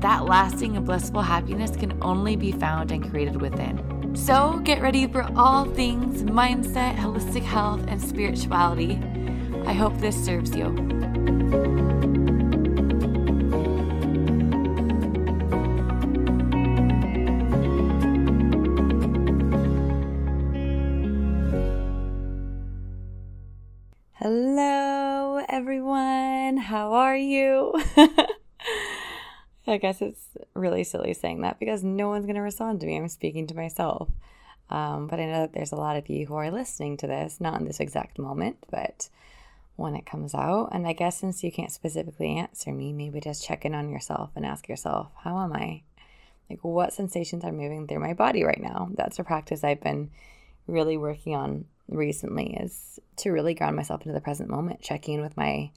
that 0.00 0.26
lasting 0.26 0.76
and 0.76 0.84
blissful 0.84 1.22
happiness 1.22 1.74
can 1.76 1.98
only 2.02 2.36
be 2.36 2.52
found 2.52 2.92
and 2.92 3.08
created 3.10 3.40
within. 3.40 4.14
So 4.14 4.60
get 4.64 4.80
ready 4.80 5.06
for 5.06 5.28
all 5.36 5.64
things 5.64 6.22
mindset, 6.22 6.96
holistic 6.96 7.42
health, 7.42 7.84
and 7.88 8.00
spirituality. 8.00 9.00
I 9.66 9.72
hope 9.72 9.98
this 9.98 10.16
serves 10.24 10.54
you. 10.54 10.74
Hello, 24.14 25.44
everyone. 25.48 26.56
How 26.56 26.92
are 26.92 27.16
you? 27.16 27.74
I 29.66 29.78
guess 29.78 30.00
it's 30.00 30.28
really 30.54 30.84
silly 30.84 31.12
saying 31.12 31.40
that 31.42 31.58
because 31.58 31.82
no 31.82 32.08
one's 32.08 32.26
going 32.26 32.36
to 32.36 32.42
respond 32.42 32.80
to 32.80 32.86
me. 32.86 32.96
I'm 32.96 33.08
speaking 33.08 33.46
to 33.48 33.56
myself. 33.56 34.08
Um, 34.70 35.06
but 35.06 35.20
I 35.20 35.26
know 35.26 35.40
that 35.42 35.52
there's 35.52 35.72
a 35.72 35.76
lot 35.76 35.96
of 35.96 36.08
you 36.08 36.26
who 36.26 36.34
are 36.34 36.50
listening 36.50 36.96
to 36.98 37.06
this, 37.06 37.40
not 37.40 37.60
in 37.60 37.66
this 37.66 37.80
exact 37.80 38.18
moment, 38.18 38.58
but 38.70 39.08
when 39.76 39.94
it 39.94 40.06
comes 40.06 40.34
out. 40.34 40.70
And 40.72 40.86
I 40.86 40.92
guess 40.92 41.18
since 41.18 41.44
you 41.44 41.52
can't 41.52 41.70
specifically 41.70 42.36
answer 42.36 42.72
me, 42.72 42.92
maybe 42.92 43.20
just 43.20 43.44
check 43.44 43.64
in 43.64 43.74
on 43.74 43.90
yourself 43.90 44.30
and 44.34 44.44
ask 44.44 44.68
yourself, 44.68 45.08
how 45.22 45.38
am 45.38 45.52
I? 45.52 45.82
Like, 46.48 46.62
what 46.62 46.92
sensations 46.92 47.44
are 47.44 47.52
moving 47.52 47.86
through 47.86 48.00
my 48.00 48.14
body 48.14 48.44
right 48.44 48.60
now? 48.60 48.88
That's 48.94 49.18
a 49.18 49.24
practice 49.24 49.64
I've 49.64 49.80
been 49.80 50.10
really 50.66 50.96
working 50.96 51.34
on 51.34 51.64
recently 51.88 52.56
is 52.56 52.98
to 53.16 53.30
really 53.30 53.54
ground 53.54 53.76
myself 53.76 54.02
into 54.02 54.12
the 54.12 54.20
present 54.20 54.48
moment, 54.50 54.80
checking 54.80 55.14
in 55.14 55.20
with 55.22 55.36
my 55.36 55.70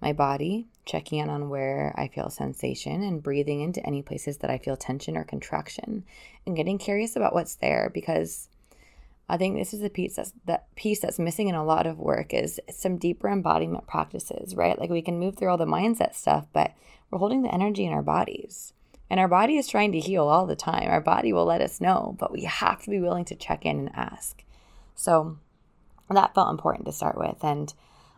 my 0.00 0.14
body, 0.14 0.66
checking 0.90 1.20
in 1.20 1.30
on 1.30 1.48
where 1.48 1.94
I 1.96 2.08
feel 2.08 2.30
sensation 2.30 3.02
and 3.02 3.22
breathing 3.22 3.60
into 3.60 3.84
any 3.86 4.02
places 4.02 4.38
that 4.38 4.50
I 4.50 4.58
feel 4.58 4.76
tension 4.76 5.16
or 5.16 5.24
contraction 5.24 6.04
and 6.44 6.56
getting 6.56 6.78
curious 6.78 7.14
about 7.14 7.32
what's 7.32 7.54
there 7.54 7.90
because 7.94 8.48
I 9.28 9.36
think 9.36 9.56
this 9.56 9.72
is 9.72 9.80
the 9.80 9.90
piece 9.90 10.16
that's 10.16 10.32
that 10.46 10.74
piece 10.74 11.00
that's 11.00 11.20
missing 11.20 11.46
in 11.46 11.54
a 11.54 11.64
lot 11.64 11.86
of 11.86 12.00
work 12.00 12.34
is 12.34 12.60
some 12.68 12.96
deeper 12.96 13.28
embodiment 13.28 13.86
practices, 13.86 14.56
right? 14.56 14.78
Like 14.78 14.90
we 14.90 15.02
can 15.02 15.20
move 15.20 15.36
through 15.36 15.50
all 15.50 15.56
the 15.56 15.66
mindset 15.66 16.14
stuff, 16.14 16.46
but 16.52 16.72
we're 17.10 17.20
holding 17.20 17.42
the 17.42 17.54
energy 17.54 17.86
in 17.86 17.92
our 17.92 18.02
bodies. 18.02 18.72
And 19.08 19.20
our 19.20 19.28
body 19.28 19.56
is 19.56 19.68
trying 19.68 19.92
to 19.92 20.00
heal 20.00 20.26
all 20.26 20.46
the 20.46 20.56
time. 20.56 20.88
Our 20.88 21.00
body 21.00 21.32
will 21.32 21.44
let 21.44 21.60
us 21.60 21.80
know, 21.80 22.16
but 22.18 22.32
we 22.32 22.44
have 22.44 22.82
to 22.82 22.90
be 22.90 23.00
willing 23.00 23.24
to 23.26 23.36
check 23.36 23.64
in 23.64 23.78
and 23.78 23.90
ask. 23.94 24.42
So 24.96 25.38
that 26.08 26.34
felt 26.34 26.50
important 26.50 26.86
to 26.86 26.92
start 26.92 27.16
with. 27.16 27.42
And 27.42 27.72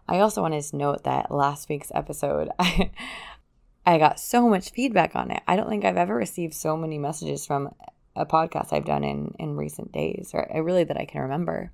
I 0.08 0.20
also 0.20 0.42
wanted 0.42 0.62
to 0.64 0.76
note 0.76 1.04
that 1.04 1.30
last 1.30 1.68
week's 1.68 1.92
episode, 1.94 2.50
I, 2.58 2.90
I 3.86 3.98
got 3.98 4.20
so 4.20 4.48
much 4.48 4.70
feedback 4.70 5.16
on 5.16 5.30
it. 5.30 5.42
I 5.46 5.56
don't 5.56 5.68
think 5.68 5.84
I've 5.84 5.96
ever 5.96 6.14
received 6.14 6.54
so 6.54 6.76
many 6.76 6.98
messages 6.98 7.46
from 7.46 7.74
a 8.14 8.26
podcast 8.26 8.72
I've 8.72 8.84
done 8.84 9.04
in, 9.04 9.34
in 9.38 9.56
recent 9.56 9.92
days, 9.92 10.30
or 10.34 10.54
uh, 10.54 10.60
really 10.60 10.84
that 10.84 10.98
I 10.98 11.04
can 11.04 11.22
remember. 11.22 11.72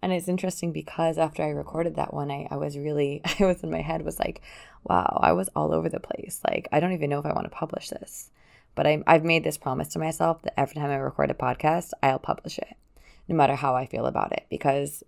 And 0.00 0.12
it's 0.12 0.28
interesting 0.28 0.72
because 0.72 1.18
after 1.18 1.42
I 1.42 1.48
recorded 1.48 1.96
that 1.96 2.14
one, 2.14 2.30
I, 2.30 2.46
I 2.50 2.56
was 2.56 2.78
really, 2.78 3.22
I 3.40 3.44
was 3.44 3.62
in 3.62 3.70
my 3.70 3.80
head, 3.80 4.04
was 4.04 4.18
like, 4.18 4.42
wow, 4.84 5.18
I 5.22 5.32
was 5.32 5.48
all 5.54 5.72
over 5.72 5.88
the 5.88 6.00
place. 6.00 6.40
Like, 6.48 6.68
I 6.72 6.80
don't 6.80 6.92
even 6.92 7.10
know 7.10 7.18
if 7.18 7.26
I 7.26 7.32
want 7.32 7.44
to 7.44 7.56
publish 7.56 7.90
this. 7.90 8.30
But 8.74 8.86
I, 8.86 9.02
I've 9.06 9.24
made 9.24 9.42
this 9.42 9.58
promise 9.58 9.88
to 9.88 9.98
myself 9.98 10.42
that 10.42 10.58
every 10.58 10.74
time 10.74 10.90
I 10.90 10.96
record 10.96 11.30
a 11.30 11.34
podcast, 11.34 11.92
I'll 12.02 12.20
publish 12.20 12.58
it, 12.58 12.76
no 13.26 13.34
matter 13.34 13.56
how 13.56 13.74
I 13.74 13.86
feel 13.86 14.06
about 14.06 14.32
it. 14.32 14.46
Because 14.50 15.02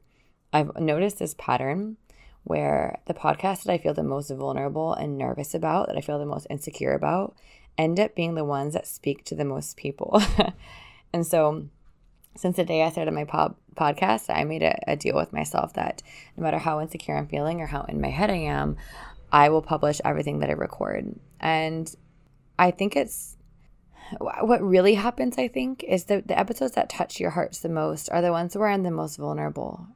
I've 0.53 0.77
noticed 0.77 1.21
this 1.21 1.35
pattern 1.39 1.97
where 2.45 3.01
the 3.07 3.15
podcasts 3.15 3.65
that 3.65 3.73
I 3.73 3.79
feel 3.79 3.95
the 3.95 4.03
most 4.03 4.31
vulnerable 4.31 4.95
and 4.95 5.19
nervous 5.19 5.55
about, 5.55 5.89
that 5.89 5.97
I 5.97 6.01
feel 6.01 6.19
the 6.19 6.27
most 6.27 6.47
insecure 6.51 6.95
about, 6.95 7.35
end 7.79 8.01
up 8.01 8.15
being 8.15 8.35
the 8.35 8.45
ones 8.45 8.75
that 8.75 8.87
speak 8.87 9.25
to 9.25 9.35
the 9.35 9.45
most 9.45 9.77
people. 9.77 10.21
and 11.13 11.27
so, 11.27 11.67
since 12.37 12.57
the 12.57 12.65
day 12.65 12.83
I 12.83 12.91
started 12.91 13.13
my 13.13 13.25
pod- 13.25 13.57
podcast, 13.75 14.35
I 14.35 14.45
made 14.45 14.63
a, 14.63 14.79
a 14.87 14.97
deal 14.97 15.17
with 15.17 15.33
myself 15.33 15.75
that 15.75 16.03
no 16.37 16.43
matter 16.43 16.59
how 16.59 16.81
insecure 16.81 17.17
I'm 17.17 17.27
feeling 17.27 17.61
or 17.61 17.67
how 17.67 17.83
in 17.83 18.01
my 18.01 18.11
head 18.11 18.31
I 18.31 18.37
am, 18.37 18.77
I 19.33 19.49
will 19.49 19.63
publish 19.63 20.01
everything 20.05 20.41
that 20.41 20.51
I 20.51 20.55
record. 20.55 21.19
And 21.41 21.95
I 22.59 22.71
think 22.71 22.97
it's 22.97 23.37
what 24.19 24.63
really 24.63 24.95
happens, 24.95 25.39
I 25.39 25.49
think, 25.49 25.85
is 25.85 26.05
that 26.05 26.27
the 26.27 26.39
episodes 26.39 26.73
that 26.73 26.89
touch 26.89 27.21
your 27.21 27.31
hearts 27.31 27.61
the 27.61 27.69
most 27.69 28.09
are 28.11 28.23
the 28.23 28.33
ones 28.33 28.57
where 28.57 28.69
I'm 28.69 28.83
the 28.83 28.91
most 28.91 29.17
vulnerable 29.17 29.87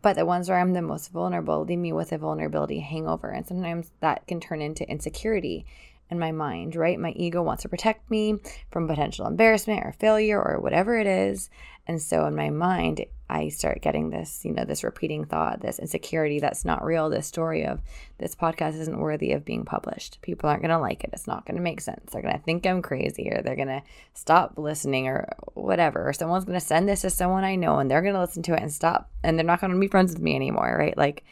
but 0.00 0.16
the 0.16 0.24
ones 0.24 0.48
where 0.48 0.58
I'm 0.58 0.72
the 0.72 0.82
most 0.82 1.10
vulnerable 1.10 1.64
leave 1.64 1.78
me 1.78 1.92
with 1.92 2.12
a 2.12 2.18
vulnerability 2.18 2.80
hangover. 2.80 3.30
And 3.30 3.46
sometimes 3.46 3.90
that 4.00 4.26
can 4.26 4.40
turn 4.40 4.62
into 4.62 4.88
insecurity 4.88 5.66
in 6.10 6.18
my 6.18 6.32
mind, 6.32 6.74
right? 6.76 6.98
My 6.98 7.10
ego 7.10 7.42
wants 7.42 7.62
to 7.62 7.68
protect 7.68 8.10
me 8.10 8.38
from 8.70 8.88
potential 8.88 9.26
embarrassment 9.26 9.84
or 9.84 9.92
failure 9.92 10.40
or 10.40 10.60
whatever 10.60 10.98
it 10.98 11.06
is. 11.06 11.50
And 11.86 12.00
so 12.00 12.26
in 12.26 12.36
my 12.36 12.50
mind, 12.50 13.04
I 13.30 13.48
start 13.48 13.82
getting 13.82 14.10
this, 14.10 14.42
you 14.44 14.52
know, 14.52 14.64
this 14.64 14.84
repeating 14.84 15.24
thought, 15.24 15.60
this 15.60 15.78
insecurity 15.78 16.38
that's 16.38 16.64
not 16.64 16.84
real, 16.84 17.10
this 17.10 17.26
story 17.26 17.64
of 17.64 17.80
this 18.18 18.34
podcast 18.34 18.78
isn't 18.80 18.98
worthy 18.98 19.32
of 19.32 19.44
being 19.44 19.64
published. 19.64 20.18
People 20.22 20.48
aren't 20.48 20.62
going 20.62 20.70
to 20.70 20.78
like 20.78 21.04
it. 21.04 21.10
It's 21.12 21.26
not 21.26 21.46
going 21.46 21.56
to 21.56 21.62
make 21.62 21.80
sense. 21.80 22.10
They're 22.10 22.22
going 22.22 22.36
to 22.36 22.42
think 22.42 22.66
I'm 22.66 22.82
crazy 22.82 23.30
or 23.30 23.42
they're 23.42 23.56
going 23.56 23.68
to 23.68 23.82
stop 24.14 24.58
listening 24.58 25.08
or 25.08 25.28
whatever. 25.54 26.08
Or 26.08 26.12
someone's 26.12 26.44
going 26.44 26.58
to 26.58 26.64
send 26.64 26.88
this 26.88 27.02
to 27.02 27.10
someone 27.10 27.44
I 27.44 27.54
know 27.54 27.78
and 27.78 27.90
they're 27.90 28.02
going 28.02 28.14
to 28.14 28.20
listen 28.20 28.42
to 28.44 28.54
it 28.54 28.62
and 28.62 28.72
stop 28.72 29.10
and 29.22 29.38
they're 29.38 29.44
not 29.44 29.60
going 29.60 29.72
to 29.72 29.78
be 29.78 29.88
friends 29.88 30.12
with 30.12 30.22
me 30.22 30.34
anymore, 30.34 30.76
right? 30.78 30.96
Like 30.96 31.24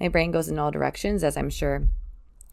my 0.00 0.08
brain 0.08 0.30
goes 0.30 0.48
in 0.48 0.58
all 0.58 0.70
directions, 0.70 1.22
as 1.22 1.36
I'm 1.36 1.50
sure 1.50 1.86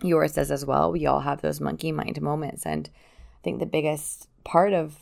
yours 0.01 0.33
does 0.33 0.51
as 0.51 0.65
well. 0.65 0.91
We 0.91 1.05
all 1.05 1.21
have 1.21 1.41
those 1.41 1.61
monkey 1.61 1.91
mind 1.91 2.21
moments. 2.21 2.65
And 2.65 2.89
I 2.93 3.39
think 3.43 3.59
the 3.59 3.65
biggest 3.65 4.27
part 4.43 4.73
of 4.73 4.95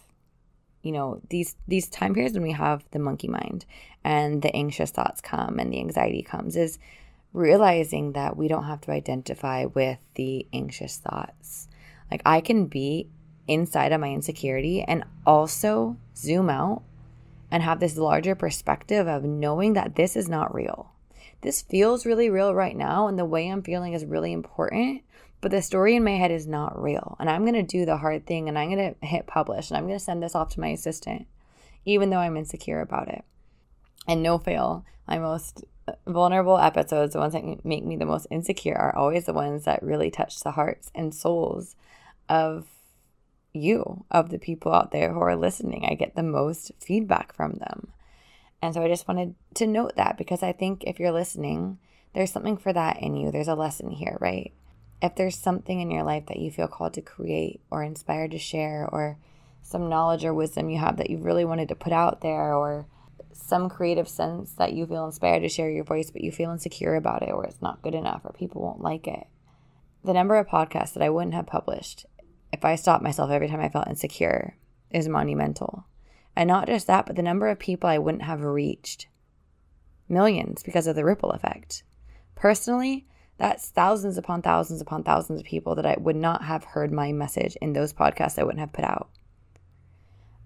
you 0.84 0.92
know 0.92 1.22
these 1.30 1.56
these 1.68 1.90
time 1.90 2.14
periods 2.14 2.34
when 2.34 2.44
we 2.44 2.52
have 2.52 2.86
the 2.92 3.00
monkey 3.00 3.28
mind 3.28 3.66
and 4.04 4.42
the 4.42 4.56
anxious 4.56 4.92
thoughts 4.92 5.22
come 5.22 5.60
and 5.60 5.72
the 5.72 5.80
anxiety 5.80 6.22
comes 6.22 6.56
is 6.56 6.80
realizing 7.34 8.14
that 8.14 8.38
we 8.38 8.48
don't 8.48 8.64
have 8.64 8.82
to 8.82 8.92
identify 8.92 9.66
with 9.66 10.00
the 10.16 10.48
anxious 10.54 10.98
thoughts 10.98 11.68
like 12.10 12.22
i 12.26 12.40
can 12.40 12.68
be 12.68 13.10
inside 13.48 13.92
of 13.92 14.00
my 14.00 14.10
insecurity 14.10 14.82
and 14.82 15.04
also 15.26 15.98
zoom 16.16 16.50
out 16.50 16.84
and 17.52 17.64
have 17.64 17.80
this 17.80 17.98
larger 17.98 18.36
perspective 18.36 19.08
of 19.08 19.24
knowing 19.24 19.74
that 19.74 19.96
this 19.96 20.16
is 20.16 20.30
not 20.30 20.54
real 20.54 20.92
this 21.42 21.62
feels 21.62 22.06
really 22.06 22.30
real 22.30 22.54
right 22.54 22.76
now 22.76 23.08
and 23.08 23.18
the 23.18 23.26
way 23.26 23.48
i'm 23.48 23.62
feeling 23.62 23.94
is 23.94 24.06
really 24.06 24.32
important 24.32 25.02
but 25.40 25.52
the 25.52 25.62
story 25.62 25.96
in 25.96 26.04
my 26.04 26.12
head 26.12 26.32
is 26.32 26.48
not 26.48 26.82
real. 26.82 27.16
And 27.20 27.30
I'm 27.30 27.44
going 27.44 27.54
to 27.54 27.64
do 27.64 27.86
the 27.86 27.98
hard 27.98 28.26
thing 28.26 28.48
and 28.48 28.58
I'm 28.58 28.72
going 28.72 28.96
to 28.96 29.06
hit 29.06 29.28
publish 29.28 29.70
and 29.70 29.78
I'm 29.78 29.86
going 29.86 30.00
to 30.00 30.04
send 30.04 30.24
this 30.24 30.36
off 30.36 30.50
to 30.52 30.60
my 30.60 30.70
assistant, 30.70 31.28
even 31.86 32.10
though 32.10 32.18
I'm 32.18 32.38
insecure 32.38 32.82
about 32.82 33.10
it. 33.10 33.24
And 34.08 34.24
no 34.24 34.38
fail, 34.40 34.86
my 35.08 35.20
most 35.20 35.64
vulnerable 36.08 36.58
episodes, 36.58 37.14
the 37.14 37.20
ones 37.20 37.34
that 37.34 37.66
make 37.66 37.86
me 37.86 37.96
the 37.96 38.06
most 38.06 38.28
insecure, 38.32 38.76
are 38.76 38.96
always 38.96 39.26
the 39.26 39.34
ones 39.34 39.66
that 39.66 39.84
really 39.84 40.10
touch 40.10 40.40
the 40.40 40.52
hearts 40.52 40.92
and 40.96 41.14
souls 41.14 41.76
of 42.30 42.68
you, 43.54 44.06
of 44.10 44.30
the 44.30 44.40
people 44.40 44.74
out 44.74 44.92
there 44.92 45.14
who 45.14 45.20
are 45.20 45.36
listening. 45.36 45.86
I 45.86 45.94
get 45.94 46.16
the 46.16 46.24
most 46.24 46.72
feedback 46.80 47.34
from 47.34 47.54
them. 47.54 47.90
And 48.62 48.74
so 48.74 48.82
I 48.82 48.88
just 48.88 49.08
wanted 49.08 49.36
to 49.56 49.68
note 49.68 49.96
that 49.96 50.18
because 50.18 50.44
I 50.44 50.52
think 50.52 50.84
if 50.84 51.00
you're 51.00 51.12
listening, 51.12 51.78
there's 52.14 52.32
something 52.32 52.58
for 52.58 52.74
that 52.74 53.02
in 53.02 53.16
you. 53.16 53.32
There's 53.32 53.48
a 53.48 53.56
lesson 53.56 53.92
here, 53.92 54.18
right? 54.20 54.54
if 55.02 55.16
there's 55.16 55.38
something 55.38 55.80
in 55.80 55.92
your 55.92 56.04
life 56.04 56.26
that 56.28 56.40
you 56.40 56.50
feel 56.50 56.68
called 56.68 56.94
to 56.94 57.02
create 57.02 57.62
or 57.70 57.84
inspired 57.84 58.32
to 58.32 58.40
share, 58.40 58.88
or 58.92 59.18
some 59.62 59.90
knowledge 59.90 60.24
or 60.24 60.34
wisdom 60.34 60.70
you 60.70 60.80
have 60.80 60.98
that 60.98 61.10
you 61.10 61.18
really 61.18 61.46
wanted 61.46 61.68
to 61.70 61.76
put 61.76 61.94
out 61.94 62.22
there, 62.22 62.54
or 62.54 62.88
some 63.32 63.70
creative 63.70 64.08
sense 64.08 64.54
that 64.54 64.74
you 64.74 64.86
feel 64.86 65.06
inspired 65.06 65.42
to 65.42 65.50
share 65.50 65.70
your 65.70 65.84
voice, 65.84 66.10
but 66.10 66.24
you 66.24 66.32
feel 66.32 66.52
insecure 66.52 66.96
about 66.96 67.22
it, 67.22 67.32
or 67.32 67.46
it's 67.46 67.62
not 67.62 67.82
good 67.82 67.94
enough, 67.94 68.22
or 68.24 68.34
people 68.34 68.62
won't 68.62 68.82
like 68.82 69.08
it. 69.08 69.28
The 70.04 70.14
number 70.14 70.38
of 70.38 70.48
podcasts 70.48 70.94
that 70.94 71.04
I 71.04 71.10
wouldn't 71.10 71.36
have 71.36 71.46
published 71.46 72.06
if 72.52 72.64
I 72.64 72.76
stopped 72.76 73.04
myself 73.04 73.30
every 73.30 73.50
time 73.50 73.60
I 73.60 73.70
felt 73.70 73.88
insecure 73.88 74.56
is 74.90 75.08
monumental. 75.10 75.86
And 76.38 76.48
not 76.48 76.68
just 76.68 76.86
that, 76.86 77.08
but 77.08 77.16
the 77.16 77.24
number 77.24 77.48
of 77.48 77.58
people 77.58 77.90
I 77.90 77.98
wouldn't 77.98 78.22
have 78.22 78.44
reached 78.44 79.08
millions 80.08 80.62
because 80.62 80.86
of 80.86 80.96
the 80.96 81.04
ripple 81.04 81.32
effect. 81.32 81.82
Personally, 82.36 83.08
that's 83.40 83.70
thousands 83.70 84.20
upon 84.20 84.44
thousands 84.44 84.80
upon 84.80 85.04
thousands 85.04 85.40
of 85.40 85.48
people 85.48 85.74
that 85.74 85.86
I 85.88 85.96
would 85.98 86.16
not 86.16 86.44
have 86.44 86.64
heard 86.64 86.92
my 86.92 87.12
message 87.12 87.58
in 87.60 87.74
those 87.74 87.92
podcasts 87.92 88.38
I 88.38 88.44
wouldn't 88.44 88.60
have 88.60 88.72
put 88.72 88.86
out. 88.86 89.10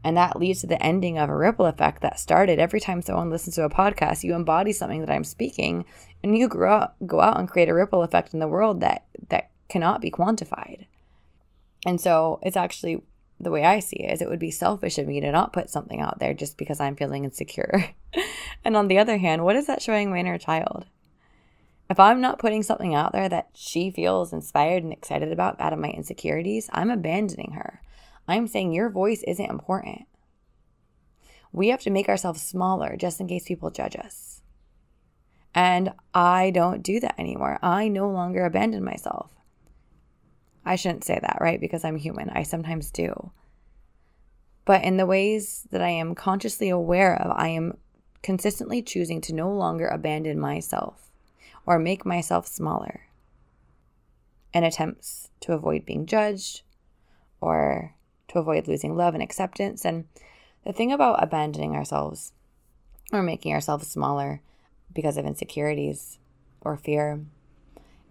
And 0.02 0.16
that 0.16 0.40
leads 0.40 0.62
to 0.62 0.68
the 0.68 0.82
ending 0.82 1.18
of 1.18 1.30
a 1.30 1.36
ripple 1.36 1.66
effect 1.66 2.02
that 2.04 2.22
started 2.22 2.58
every 2.58 2.80
time 2.80 3.02
someone 3.02 3.30
listens 3.30 3.56
to 3.56 3.66
a 3.66 3.70
podcast, 3.70 4.24
you 4.24 4.34
embody 4.34 4.72
something 4.72 5.02
that 5.02 5.12
I'm 5.12 5.26
speaking, 5.26 5.84
and 6.24 6.38
you 6.38 6.48
grow 6.48 6.88
go 7.06 7.20
out 7.20 7.38
and 7.38 7.50
create 7.50 7.68
a 7.68 7.74
ripple 7.74 8.02
effect 8.02 8.34
in 8.34 8.40
the 8.40 8.48
world 8.48 8.80
that 8.80 9.04
that 9.28 9.52
cannot 9.68 10.00
be 10.00 10.10
quantified. 10.10 10.86
And 11.86 12.00
so 12.00 12.40
it's 12.44 12.56
actually 12.56 13.04
the 13.44 13.52
way 13.52 13.66
I 13.66 13.80
see 13.80 14.04
it 14.04 14.14
is 14.14 14.22
it 14.22 14.30
would 14.30 14.40
be 14.40 14.52
selfish 14.52 14.98
of 14.98 15.08
me 15.08 15.20
to 15.22 15.32
not 15.32 15.54
put 15.54 15.70
something 15.70 16.00
out 16.00 16.20
there 16.20 16.34
just 16.34 16.58
because 16.58 16.80
I'm 16.80 16.96
feeling 16.96 17.24
insecure. 17.24 17.90
and 18.64 18.78
on 18.78 18.88
the 18.88 19.00
other 19.00 19.18
hand, 19.18 19.44
what 19.44 19.56
is 19.56 19.68
that 19.68 19.82
showing 19.82 20.10
my 20.10 20.20
inner 20.20 20.38
child? 20.38 20.86
If 21.90 22.00
I'm 22.00 22.22
not 22.22 22.40
putting 22.40 22.64
something 22.64 22.96
out 22.96 23.12
there 23.12 23.28
that 23.28 23.50
she 23.54 23.92
feels 23.92 24.32
inspired 24.32 24.84
and 24.84 24.94
excited 24.94 25.32
about 25.32 25.60
out 25.60 25.74
of 25.74 25.80
my 25.80 25.90
insecurities, 25.90 26.70
I'm 26.72 26.90
abandoning 26.90 27.52
her. 27.54 27.82
I'm 28.28 28.48
saying 28.48 28.72
your 28.72 28.90
voice 28.90 29.24
isn't 29.28 29.50
important. 29.50 30.08
We 31.52 31.68
have 31.68 31.82
to 31.82 31.90
make 31.90 32.08
ourselves 32.08 32.42
smaller 32.42 32.96
just 32.96 33.20
in 33.20 33.28
case 33.28 33.46
people 33.46 33.72
judge 33.72 33.98
us. 33.98 34.42
And 35.54 35.92
I 36.14 36.52
don't 36.52 36.82
do 36.82 37.02
that 37.02 37.20
anymore. 37.20 37.60
I 37.62 37.90
no 37.90 38.10
longer 38.10 38.46
abandon 38.46 38.86
myself. 38.86 39.32
I 40.66 40.76
shouldn't 40.76 41.04
say 41.04 41.20
that, 41.22 41.38
right? 41.42 41.60
Because 41.60 41.84
I'm 41.84 41.98
human. 41.98 42.30
I 42.30 42.44
sometimes 42.44 42.92
do. 42.92 43.32
But 44.66 44.84
in 44.84 44.98
the 44.98 45.06
ways 45.06 45.68
that 45.72 45.82
I 45.82 45.90
am 45.90 46.16
consciously 46.16 46.70
aware 46.70 47.20
of, 47.20 47.36
I 47.36 47.48
am 47.50 47.78
consistently 48.22 48.82
choosing 48.82 49.22
to 49.22 49.34
no 49.34 49.52
longer 49.52 49.88
abandon 49.88 50.40
myself 50.40 51.12
or 51.66 51.80
make 51.80 52.06
myself 52.06 52.48
smaller 52.48 53.02
in 54.54 54.64
attempts 54.64 55.30
to 55.40 55.54
avoid 55.54 55.86
being 55.86 56.06
judged 56.06 56.62
or 57.40 57.96
to 58.28 58.40
avoid 58.40 58.68
losing 58.68 58.96
love 58.96 59.14
and 59.14 59.24
acceptance. 59.24 59.84
And 59.84 60.06
the 60.64 60.74
thing 60.74 60.92
about 60.92 61.24
abandoning 61.24 61.76
ourselves 61.76 62.34
or 63.12 63.24
making 63.24 63.54
ourselves 63.54 63.88
smaller 63.88 64.42
because 64.94 65.18
of 65.18 65.26
insecurities 65.26 66.20
or 66.62 66.78
fear 66.78 67.26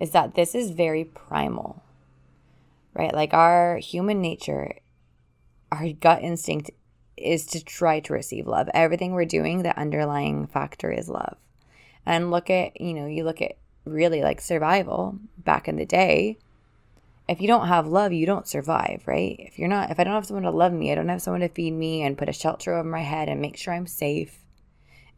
is 0.00 0.11
that 0.11 0.35
this 0.35 0.55
is 0.55 0.70
very 0.70 1.05
primal 1.05 1.82
right? 2.94 3.12
Like 3.14 3.34
our 3.34 3.78
human 3.78 4.20
nature, 4.20 4.76
our 5.70 5.92
gut 5.92 6.22
instinct 6.22 6.70
is 7.16 7.46
to 7.46 7.64
try 7.64 8.00
to 8.00 8.12
receive 8.12 8.46
love. 8.46 8.69
Everything 8.75 9.12
we're 9.12 9.25
doing, 9.25 9.62
the 9.62 9.78
underlying 9.78 10.46
factor 10.46 10.90
is 10.90 11.08
love. 11.08 11.37
And 12.06 12.31
look 12.31 12.50
at, 12.50 12.81
you 12.81 12.94
know, 12.94 13.06
you 13.06 13.25
look 13.25 13.42
at 13.42 13.56
really 13.84 14.22
like 14.22 14.40
survival 14.40 15.19
back 15.38 15.69
in 15.69 15.76
the 15.76 15.87
day. 15.87 16.38
If 17.28 17.40
you 17.40 17.46
don't 17.46 17.69
have 17.69 17.87
love, 17.87 18.12
you 18.12 18.26
don't 18.26 18.48
survive, 18.48 19.02
right? 19.06 19.36
If 19.38 19.58
you're 19.58 19.69
not, 19.69 19.90
if 19.90 20.00
I 20.00 20.04
don't 20.04 20.14
have 20.14 20.26
someone 20.26 20.43
to 20.44 20.50
love 20.50 20.72
me, 20.72 20.90
I 20.90 20.94
don't 20.94 21.08
have 21.08 21.22
someone 21.22 21.43
to 21.43 21.48
feed 21.48 21.72
me 21.72 22.02
and 22.02 22.19
put 22.19 22.28
a 22.28 22.32
shelter 22.32 22.75
over 22.75 22.88
my 22.88 23.02
head 23.02 23.28
and 23.28 23.40
make 23.40 23.56
sure 23.56 23.72
I'm 23.72 23.86
safe. 23.86 24.38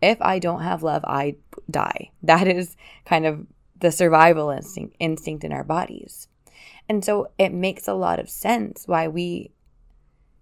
If 0.02 0.20
I 0.20 0.38
don't 0.38 0.62
have 0.62 0.82
love, 0.82 1.04
I 1.06 1.36
die. 1.70 2.10
That 2.22 2.48
is 2.48 2.76
kind 3.06 3.24
of 3.24 3.46
the 3.80 3.90
survival 3.90 4.50
instinct 4.50 4.96
instinct 5.00 5.44
in 5.44 5.52
our 5.52 5.64
bodies. 5.64 6.28
And 6.92 7.02
so 7.02 7.30
it 7.38 7.54
makes 7.54 7.88
a 7.88 7.94
lot 7.94 8.20
of 8.20 8.28
sense 8.28 8.86
why 8.86 9.08
we 9.08 9.50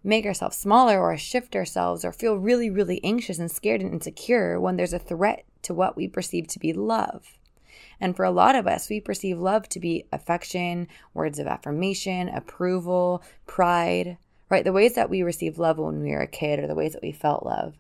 make 0.03 0.27
ourselves 0.27 0.57
smaller 0.57 1.01
or 1.01 1.17
shift 1.17 1.55
ourselves 1.55 2.05
or 2.05 2.11
feel 2.11 2.35
really, 2.35 2.69
really 2.69 3.01
anxious 3.05 3.39
and 3.39 3.49
scared 3.49 3.81
and 3.81 3.93
insecure 3.93 4.59
when 4.59 4.77
there's 4.77 4.93
a 4.93 4.99
threat 4.99 5.45
to 5.63 5.73
what 5.73 5.97
we 5.97 6.09
perceive 6.09 6.49
to 6.49 6.59
be 6.59 6.73
love. 6.73 7.39
And 8.01 8.17
for 8.17 8.25
a 8.25 8.33
lot 8.33 8.57
of 8.57 8.67
us, 8.67 8.91
we 8.91 8.99
perceive 8.99 9.39
love 9.39 9.69
to 9.69 9.79
be 9.79 10.07
affection, 10.13 10.89
words 11.15 11.39
of 11.39 11.47
affirmation, 11.47 12.29
approval, 12.29 13.23
pride, 13.47 14.19
right? 14.49 14.65
The 14.65 14.73
ways 14.73 14.97
that 14.97 15.09
we 15.09 15.23
receive 15.23 15.57
love 15.57 15.79
when 15.79 16.03
we 16.03 16.11
were 16.11 16.23
a 16.23 16.27
kid 16.27 16.59
or 16.59 16.67
the 16.67 16.75
ways 16.75 16.95
that 16.95 17.03
we 17.03 17.13
felt 17.13 17.47
love. 17.47 17.77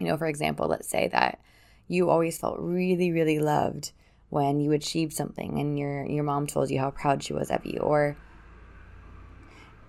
You 0.00 0.08
know, 0.08 0.16
for 0.16 0.26
example, 0.26 0.66
let's 0.66 0.88
say 0.88 1.06
that 1.12 1.40
you 1.86 2.10
always 2.10 2.36
felt 2.36 2.58
really, 2.58 3.12
really 3.12 3.38
loved 3.38 3.92
when 4.30 4.60
you 4.60 4.72
achieved 4.72 5.12
something 5.12 5.58
and 5.58 5.78
your 5.78 6.04
your 6.06 6.24
mom 6.24 6.46
told 6.46 6.70
you 6.70 6.78
how 6.78 6.90
proud 6.90 7.22
she 7.22 7.32
was 7.32 7.50
of 7.50 7.64
you. 7.64 7.78
Or 7.78 8.16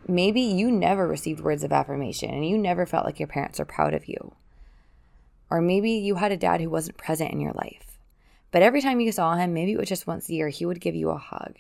maybe 0.07 0.41
you 0.41 0.71
never 0.71 1.07
received 1.07 1.41
words 1.41 1.63
of 1.63 1.71
affirmation 1.71 2.29
and 2.29 2.47
you 2.47 2.57
never 2.57 2.85
felt 2.85 3.05
like 3.05 3.19
your 3.19 3.27
parents 3.27 3.59
are 3.59 3.65
proud 3.65 3.93
of 3.93 4.07
you. 4.07 4.33
Or 5.49 5.61
maybe 5.61 5.91
you 5.91 6.15
had 6.15 6.31
a 6.31 6.37
dad 6.37 6.61
who 6.61 6.69
wasn't 6.69 6.97
present 6.97 7.31
in 7.31 7.39
your 7.39 7.53
life. 7.53 7.97
But 8.51 8.61
every 8.61 8.81
time 8.81 8.99
you 8.99 9.11
saw 9.11 9.35
him 9.35 9.53
maybe 9.53 9.73
it 9.73 9.79
was 9.79 9.89
just 9.89 10.07
once 10.07 10.29
a 10.29 10.33
year 10.33 10.49
he 10.49 10.65
would 10.65 10.81
give 10.81 10.95
you 10.95 11.09
a 11.09 11.17
hug. 11.17 11.55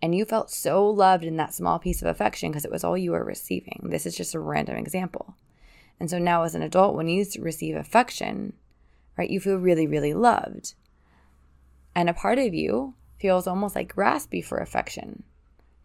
And 0.00 0.14
you 0.14 0.24
felt 0.24 0.50
so 0.50 0.88
loved 0.88 1.24
in 1.24 1.36
that 1.36 1.54
small 1.54 1.78
piece 1.78 2.02
of 2.02 2.08
affection 2.08 2.50
because 2.50 2.64
it 2.64 2.70
was 2.70 2.84
all 2.84 2.96
you 2.96 3.10
were 3.12 3.24
receiving. 3.24 3.88
This 3.90 4.06
is 4.06 4.16
just 4.16 4.34
a 4.34 4.40
random 4.40 4.76
example. 4.76 5.34
And 5.98 6.08
so 6.08 6.18
now 6.18 6.44
as 6.44 6.54
an 6.54 6.62
adult 6.62 6.94
when 6.94 7.08
you 7.08 7.24
receive 7.40 7.74
affection 7.76 8.52
right 9.16 9.28
you 9.28 9.40
feel 9.40 9.56
really 9.56 9.86
really 9.86 10.14
loved 10.14 10.74
and 11.98 12.08
a 12.08 12.14
part 12.14 12.38
of 12.38 12.54
you 12.54 12.94
feels 13.18 13.48
almost 13.48 13.74
like 13.74 13.92
graspy 13.92 14.44
for 14.44 14.58
affection. 14.58 15.24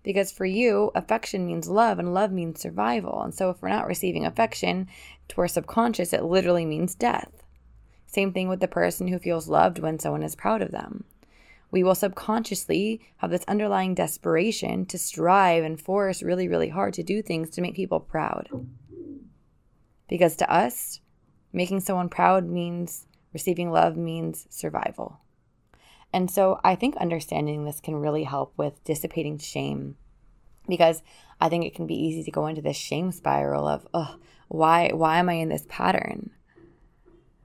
Because 0.04 0.31
for 0.31 0.45
you, 0.45 0.92
affection 0.94 1.48
means 1.48 1.68
love 1.68 1.98
and 1.98 2.13
love 2.13 2.31
means 2.31 2.62
survival. 2.62 3.24
And 3.24 3.33
so 3.33 3.50
if 3.50 3.60
we're 3.60 3.69
not 3.69 3.88
receiving 3.88 4.24
affection 4.24 4.89
to 5.30 5.42
our 5.42 5.48
subconscious, 5.48 6.13
it 6.13 6.24
literally 6.24 6.68
means 6.68 6.94
death. 6.94 7.42
Same 8.06 8.31
thing 8.31 8.48
with 8.48 8.60
the 8.60 8.68
person 8.68 9.07
who 9.07 9.18
feels 9.18 9.48
loved 9.48 9.80
when 9.80 9.98
someone 9.98 10.21
is 10.21 10.36
proud 10.36 10.62
of 10.62 10.69
them. 10.69 11.06
We 11.71 11.81
will 11.81 11.95
subconsciously 11.95 13.01
have 13.18 13.31
this 13.31 13.45
underlying 13.48 13.95
desperation 13.95 14.86
to 14.86 15.00
strive 15.00 15.63
and 15.63 15.81
force 15.81 16.21
really, 16.21 16.48
really 16.48 16.69
hard 16.69 16.94
to 16.94 17.01
do 17.01 17.24
things 17.24 17.50
to 17.50 17.62
make 17.62 17.74
people 17.74 18.00
proud. 18.00 18.50
Because 20.07 20.36
to 20.36 20.54
us, 20.54 21.00
making 21.51 21.80
someone 21.80 22.10
proud 22.10 22.45
means 22.45 23.07
receiving 23.33 23.71
love 23.71 23.98
means 23.98 24.45
survival. 24.51 25.18
And 26.13 26.30
so 26.30 26.60
I 26.63 26.75
think 26.75 26.95
understanding 26.98 27.65
this 27.65 27.80
can 27.80 27.95
really 27.95 28.24
help 28.24 28.54
with 28.56 28.83
dissipating 28.83 29.39
shame 29.39 29.98
because 30.68 31.01
I 31.42 31.50
think 31.50 31.65
it 31.65 31.74
can 31.74 31.88
be 31.88 31.95
easy 31.95 32.24
to 32.24 32.31
go 32.31 32.45
into 32.45 32.62
this 32.62 32.77
shame 32.77 33.12
spiral 33.12 33.68
of, 33.68 33.88
oh, 33.94 34.18
why 34.48 34.92
why 34.94 35.18
am 35.18 35.27
I 35.27 35.33
in 35.33 35.50
this 35.50 35.65
pattern? 35.68 36.30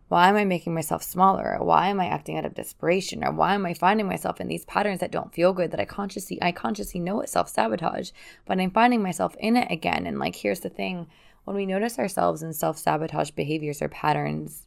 Why 0.09 0.29
am 0.29 0.37
I 0.37 0.44
making 0.44 0.75
myself 0.75 1.03
smaller? 1.03 1.59
why 1.61 1.88
am 1.88 2.00
I 2.00 2.06
acting 2.06 2.37
out 2.37 2.44
of 2.44 2.55
desperation? 2.55 3.25
Or 3.25 3.32
why 3.32 3.55
am 3.55 3.67
I 3.67 3.75
finding 3.75 4.06
myself 4.06 4.41
in 4.41 4.49
these 4.49 4.65
patterns 4.65 5.00
that 5.00 5.12
don't 5.12 5.35
feel 5.35 5.53
good 5.53 5.70
that 5.70 5.81
I 5.81 5.85
consciously 5.85 6.38
I 6.43 6.53
consciously 6.53 7.00
know 7.00 7.20
it's 7.20 7.32
self-sabotage, 7.32 8.10
but 8.44 8.60
I'm 8.60 8.70
finding 8.70 9.03
myself 9.03 9.34
in 9.39 9.56
it 9.56 9.70
again. 9.70 10.06
And 10.06 10.19
like 10.19 10.37
here's 10.37 10.60
the 10.60 10.69
thing, 10.69 11.08
when 11.44 11.56
we 11.56 11.65
notice 11.65 11.98
ourselves 11.98 12.43
in 12.43 12.53
self-sabotage 12.53 13.31
behaviors 13.31 13.81
or 13.81 13.89
patterns 13.89 14.67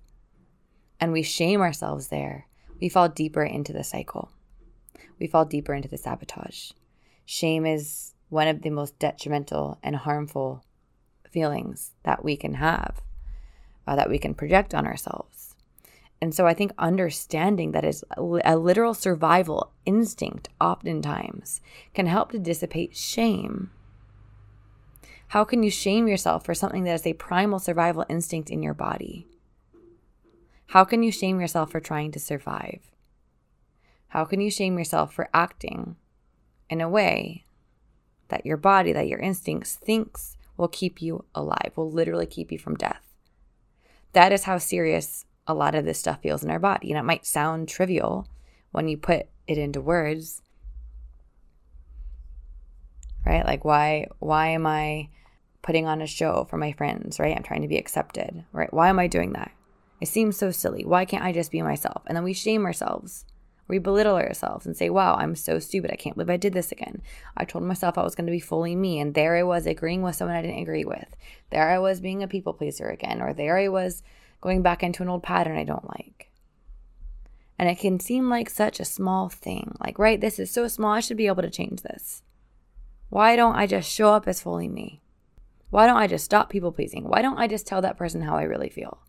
and 0.99 1.11
we 1.11 1.21
shame 1.21 1.61
ourselves 1.61 2.07
there, 2.07 2.47
we 2.81 2.89
fall 2.89 3.07
deeper 3.07 3.43
into 3.43 3.71
the 3.71 3.83
cycle. 3.83 4.31
We 5.19 5.27
fall 5.27 5.45
deeper 5.45 5.73
into 5.73 5.87
the 5.87 5.97
sabotage. 5.97 6.71
Shame 7.25 7.65
is 7.65 8.15
one 8.29 8.47
of 8.47 8.63
the 8.63 8.71
most 8.71 8.97
detrimental 8.97 9.77
and 9.83 9.95
harmful 9.95 10.65
feelings 11.29 11.91
that 12.03 12.23
we 12.23 12.35
can 12.35 12.55
have, 12.55 13.01
uh, 13.87 13.95
that 13.95 14.09
we 14.09 14.17
can 14.17 14.33
project 14.33 14.73
on 14.73 14.87
ourselves. 14.87 15.55
And 16.21 16.35
so 16.35 16.45
I 16.45 16.53
think 16.53 16.71
understanding 16.77 17.71
that 17.71 17.85
is 17.85 18.03
a 18.17 18.57
literal 18.57 18.93
survival 18.93 19.71
instinct, 19.85 20.49
oftentimes, 20.59 21.61
can 21.93 22.05
help 22.05 22.31
to 22.31 22.39
dissipate 22.39 22.95
shame. 22.95 23.71
How 25.29 25.43
can 25.43 25.63
you 25.63 25.71
shame 25.71 26.07
yourself 26.07 26.45
for 26.45 26.53
something 26.53 26.83
that 26.83 26.93
is 26.93 27.07
a 27.07 27.13
primal 27.13 27.57
survival 27.57 28.05
instinct 28.09 28.49
in 28.49 28.61
your 28.61 28.73
body? 28.73 29.27
How 30.71 30.85
can 30.85 31.03
you 31.03 31.11
shame 31.11 31.41
yourself 31.41 31.69
for 31.69 31.81
trying 31.81 32.13
to 32.13 32.19
survive? 32.19 32.79
How 34.07 34.23
can 34.23 34.39
you 34.39 34.49
shame 34.49 34.77
yourself 34.77 35.13
for 35.13 35.29
acting 35.33 35.97
in 36.69 36.79
a 36.79 36.87
way 36.87 37.43
that 38.29 38.45
your 38.45 38.55
body, 38.55 38.93
that 38.93 39.09
your 39.09 39.19
instincts 39.19 39.75
thinks 39.75 40.37
will 40.55 40.69
keep 40.69 41.01
you 41.01 41.25
alive, 41.35 41.73
will 41.75 41.91
literally 41.91 42.25
keep 42.25 42.53
you 42.53 42.57
from 42.57 42.77
death? 42.77 43.03
That 44.13 44.31
is 44.31 44.45
how 44.45 44.59
serious 44.59 45.25
a 45.45 45.53
lot 45.53 45.75
of 45.75 45.83
this 45.83 45.99
stuff 45.99 46.21
feels 46.21 46.41
in 46.41 46.49
our 46.49 46.57
body. 46.57 46.89
And 46.89 46.97
it 46.97 47.03
might 47.03 47.25
sound 47.25 47.67
trivial 47.67 48.29
when 48.71 48.87
you 48.87 48.95
put 48.95 49.27
it 49.47 49.57
into 49.57 49.81
words. 49.81 50.41
Right? 53.25 53.45
Like 53.45 53.65
why 53.65 54.07
why 54.19 54.47
am 54.51 54.65
I 54.65 55.09
putting 55.63 55.85
on 55.85 56.01
a 56.01 56.07
show 56.07 56.47
for 56.49 56.55
my 56.55 56.71
friends, 56.71 57.19
right? 57.19 57.35
I'm 57.35 57.43
trying 57.43 57.63
to 57.63 57.67
be 57.67 57.77
accepted, 57.77 58.45
right? 58.53 58.73
Why 58.73 58.87
am 58.87 58.99
I 58.99 59.07
doing 59.07 59.33
that? 59.33 59.51
It 60.01 60.07
seems 60.07 60.35
so 60.35 60.49
silly. 60.49 60.83
Why 60.83 61.05
can't 61.05 61.23
I 61.23 61.31
just 61.31 61.51
be 61.51 61.61
myself? 61.61 62.01
And 62.07 62.17
then 62.17 62.23
we 62.23 62.33
shame 62.33 62.65
ourselves. 62.65 63.23
We 63.67 63.77
belittle 63.77 64.15
ourselves 64.15 64.65
and 64.65 64.75
say, 64.75 64.89
wow, 64.89 65.15
I'm 65.15 65.35
so 65.35 65.59
stupid. 65.59 65.91
I 65.91 65.95
can't 65.95 66.15
believe 66.15 66.29
I 66.29 66.37
did 66.37 66.53
this 66.53 66.71
again. 66.71 67.03
I 67.37 67.45
told 67.45 67.63
myself 67.63 67.97
I 67.97 68.03
was 68.03 68.15
going 68.15 68.25
to 68.25 68.31
be 68.31 68.39
fully 68.39 68.75
me. 68.75 68.99
And 68.99 69.13
there 69.13 69.37
I 69.37 69.43
was 69.43 69.67
agreeing 69.67 70.01
with 70.01 70.15
someone 70.15 70.35
I 70.35 70.41
didn't 70.41 70.63
agree 70.63 70.83
with. 70.83 71.15
There 71.51 71.69
I 71.69 71.77
was 71.77 72.01
being 72.01 72.23
a 72.23 72.27
people 72.27 72.53
pleaser 72.53 72.89
again. 72.89 73.21
Or 73.21 73.31
there 73.31 73.57
I 73.57 73.67
was 73.67 74.01
going 74.41 74.63
back 74.63 74.81
into 74.81 75.03
an 75.03 75.09
old 75.09 75.23
pattern 75.23 75.55
I 75.55 75.63
don't 75.63 75.87
like. 75.87 76.31
And 77.59 77.69
it 77.69 77.77
can 77.77 77.99
seem 77.99 78.27
like 78.27 78.49
such 78.49 78.79
a 78.79 78.85
small 78.85 79.29
thing. 79.29 79.75
Like, 79.79 79.99
right, 79.99 80.19
this 80.19 80.39
is 80.39 80.49
so 80.49 80.67
small. 80.67 80.93
I 80.93 80.99
should 80.99 81.15
be 81.15 81.27
able 81.27 81.43
to 81.43 81.49
change 81.51 81.83
this. 81.83 82.23
Why 83.09 83.35
don't 83.35 83.55
I 83.55 83.67
just 83.67 83.89
show 83.89 84.09
up 84.09 84.27
as 84.27 84.41
fully 84.41 84.67
me? 84.67 84.99
Why 85.69 85.85
don't 85.85 85.97
I 85.97 86.07
just 86.07 86.25
stop 86.25 86.49
people 86.49 86.71
pleasing? 86.71 87.07
Why 87.07 87.21
don't 87.21 87.37
I 87.37 87.47
just 87.47 87.67
tell 87.67 87.81
that 87.83 87.97
person 87.97 88.23
how 88.23 88.35
I 88.35 88.43
really 88.43 88.69
feel? 88.69 88.99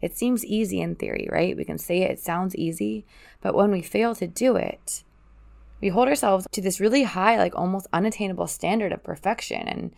It 0.00 0.16
seems 0.16 0.44
easy 0.44 0.80
in 0.80 0.94
theory, 0.94 1.28
right? 1.30 1.56
We 1.56 1.64
can 1.64 1.78
say 1.78 2.02
it, 2.02 2.10
it 2.12 2.20
sounds 2.20 2.54
easy, 2.56 3.06
but 3.40 3.54
when 3.54 3.70
we 3.70 3.82
fail 3.82 4.14
to 4.16 4.26
do 4.26 4.56
it, 4.56 5.02
we 5.80 5.88
hold 5.88 6.08
ourselves 6.08 6.46
to 6.52 6.60
this 6.60 6.80
really 6.80 7.04
high, 7.04 7.38
like 7.38 7.54
almost 7.54 7.86
unattainable 7.92 8.46
standard 8.46 8.92
of 8.92 9.04
perfection. 9.04 9.68
And 9.68 9.94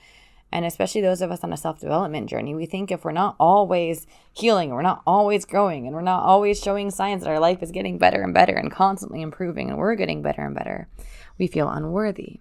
and 0.50 0.64
especially 0.64 1.02
those 1.02 1.20
of 1.20 1.30
us 1.30 1.44
on 1.44 1.52
a 1.52 1.58
self-development 1.58 2.30
journey, 2.30 2.54
we 2.54 2.64
think 2.64 2.90
if 2.90 3.04
we're 3.04 3.12
not 3.12 3.36
always 3.38 4.06
healing, 4.32 4.70
we're 4.70 4.80
not 4.80 5.02
always 5.06 5.44
growing, 5.44 5.86
and 5.86 5.94
we're 5.94 6.00
not 6.00 6.22
always 6.22 6.58
showing 6.58 6.90
signs 6.90 7.22
that 7.22 7.28
our 7.28 7.38
life 7.38 7.62
is 7.62 7.70
getting 7.70 7.98
better 7.98 8.22
and 8.22 8.32
better 8.32 8.54
and 8.54 8.72
constantly 8.72 9.20
improving 9.20 9.68
and 9.68 9.78
we're 9.78 9.94
getting 9.94 10.22
better 10.22 10.42
and 10.42 10.54
better, 10.54 10.88
we 11.36 11.46
feel 11.46 11.68
unworthy. 11.68 12.40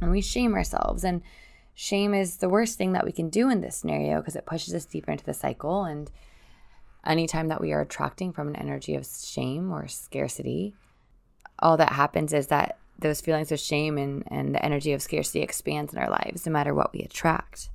And 0.00 0.10
we 0.10 0.20
shame 0.20 0.54
ourselves. 0.54 1.04
And 1.04 1.22
shame 1.74 2.12
is 2.12 2.38
the 2.38 2.48
worst 2.48 2.76
thing 2.76 2.92
that 2.92 3.04
we 3.04 3.12
can 3.12 3.28
do 3.28 3.48
in 3.48 3.60
this 3.60 3.76
scenario 3.76 4.18
because 4.18 4.34
it 4.34 4.44
pushes 4.44 4.74
us 4.74 4.84
deeper 4.84 5.12
into 5.12 5.24
the 5.24 5.32
cycle 5.32 5.84
and 5.84 6.10
anytime 7.06 7.48
that 7.48 7.60
we 7.60 7.72
are 7.72 7.80
attracting 7.80 8.32
from 8.32 8.48
an 8.48 8.56
energy 8.56 8.94
of 8.94 9.06
shame 9.06 9.72
or 9.72 9.88
scarcity, 9.88 10.74
all 11.58 11.76
that 11.76 11.92
happens 11.92 12.32
is 12.32 12.48
that 12.48 12.78
those 12.98 13.20
feelings 13.20 13.52
of 13.52 13.60
shame 13.60 13.98
and, 13.98 14.24
and 14.28 14.54
the 14.54 14.64
energy 14.64 14.92
of 14.92 15.02
scarcity 15.02 15.40
expands 15.40 15.92
in 15.92 15.98
our 15.98 16.10
lives 16.10 16.46
no 16.46 16.52
matter 16.52 16.74
what 16.74 16.92
we 16.92 17.00
attract. 17.00 17.68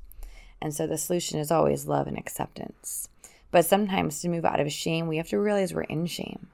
And 0.62 0.74
so 0.74 0.88
the 0.88 0.98
solution 0.98 1.40
is 1.40 1.52
always 1.52 1.88
love 1.88 2.08
and 2.08 2.18
acceptance. 2.18 3.10
But 3.52 3.66
sometimes 3.66 4.22
to 4.22 4.30
move 4.30 4.46
out 4.46 4.60
of 4.60 4.72
shame, 4.72 5.08
we 5.08 5.18
have 5.18 5.30
to 5.30 5.40
realize 5.40 5.74
we're 5.74 5.82
in 5.82 6.06
shame. 6.06 6.48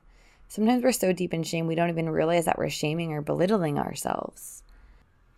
Sometimes 0.48 0.84
we're 0.84 0.92
so 0.92 1.14
deep 1.14 1.34
in 1.34 1.44
shame, 1.44 1.66
we 1.66 1.76
don't 1.76 1.90
even 1.90 2.10
realize 2.10 2.46
that 2.46 2.60
we're 2.60 2.70
shaming 2.70 3.12
or 3.12 3.22
belittling 3.22 3.80
ourselves. 3.80 4.64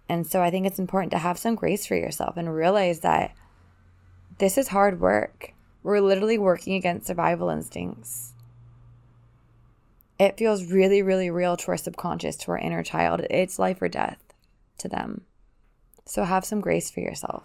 And 0.09 0.27
so 0.27 0.41
I 0.41 0.51
think 0.51 0.67
it's 0.67 0.79
important 0.79 1.11
to 1.11 1.17
have 1.17 1.37
some 1.37 1.55
grace 1.55 1.85
for 1.85 1.95
yourself 1.95 2.37
and 2.37 2.53
realize 2.53 2.99
that 2.99 3.33
this 4.37 4.57
is 4.57 4.67
hard 4.67 4.99
work. 4.99 5.53
We're 5.85 6.01
literally 6.01 6.39
working 6.39 6.73
against 6.73 7.05
survival 7.05 7.49
instincts. 7.49 8.33
It 10.17 10.35
feels 10.35 10.71
really, 10.71 11.03
really 11.03 11.29
real 11.29 11.55
to 11.57 11.67
our 11.67 11.77
subconscious, 11.77 12.37
to 12.37 12.51
our 12.51 12.57
inner 12.57 12.81
child. 12.81 13.21
It's 13.29 13.59
life 13.59 13.79
or 13.83 13.87
death 13.87 14.17
to 14.79 14.87
them. 14.87 15.21
So 16.03 16.23
have 16.23 16.43
some 16.43 16.59
grace 16.59 16.89
for 16.89 17.01
yourself. 17.01 17.43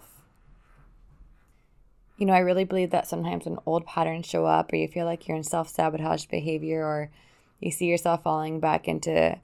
You 2.17 2.25
know, 2.25 2.33
I 2.33 2.39
really 2.39 2.63
believe 2.63 2.89
that 2.89 3.07
sometimes 3.07 3.45
when 3.45 3.59
old 3.67 3.85
patterns 3.85 4.25
show 4.25 4.47
up, 4.47 4.73
or 4.73 4.75
you 4.75 4.87
feel 4.87 5.05
like 5.05 5.27
you're 5.27 5.37
in 5.37 5.43
self 5.43 5.69
sabotage 5.69 6.25
behavior, 6.25 6.83
or 6.83 7.11
you 7.59 7.69
see 7.69 7.85
yourself 7.85 8.23
falling 8.23 8.59
back 8.59 8.87
into 8.87 9.37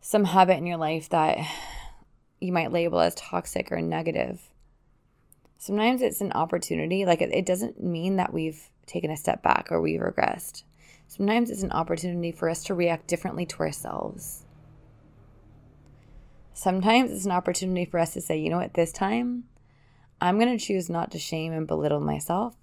some 0.00 0.26
habit 0.26 0.58
in 0.58 0.66
your 0.66 0.76
life 0.76 1.08
that 1.08 1.38
you 2.40 2.52
might 2.52 2.70
label 2.70 3.00
as 3.00 3.16
toxic 3.16 3.72
or 3.72 3.82
negative, 3.82 4.48
sometimes 5.60 6.00
it's 6.00 6.22
an 6.22 6.32
opportunity. 6.32 7.04
Like 7.04 7.20
it, 7.20 7.32
it 7.32 7.46
doesn't 7.46 7.80
mean 7.80 8.16
that 8.16 8.32
we've 8.32 8.68
taken 8.86 9.10
a 9.10 9.16
step 9.16 9.42
back 9.42 9.68
or 9.70 9.80
we've 9.80 10.00
regressed. 10.00 10.64
Sometimes 11.06 11.50
it's 11.50 11.62
an 11.62 11.70
opportunity 11.70 12.32
for 12.32 12.48
us 12.48 12.64
to 12.64 12.74
react 12.74 13.06
differently 13.06 13.46
to 13.46 13.60
ourselves. 13.60 14.44
Sometimes 16.54 17.12
it's 17.12 17.26
an 17.26 17.30
opportunity 17.30 17.84
for 17.84 18.00
us 18.00 18.12
to 18.14 18.20
say, 18.20 18.38
you 18.38 18.50
know 18.50 18.58
what, 18.58 18.74
this 18.74 18.90
time 18.90 19.44
I'm 20.20 20.38
going 20.38 20.56
to 20.56 20.64
choose 20.64 20.90
not 20.90 21.10
to 21.12 21.18
shame 21.18 21.52
and 21.52 21.66
belittle 21.66 22.00
myself. 22.00 22.54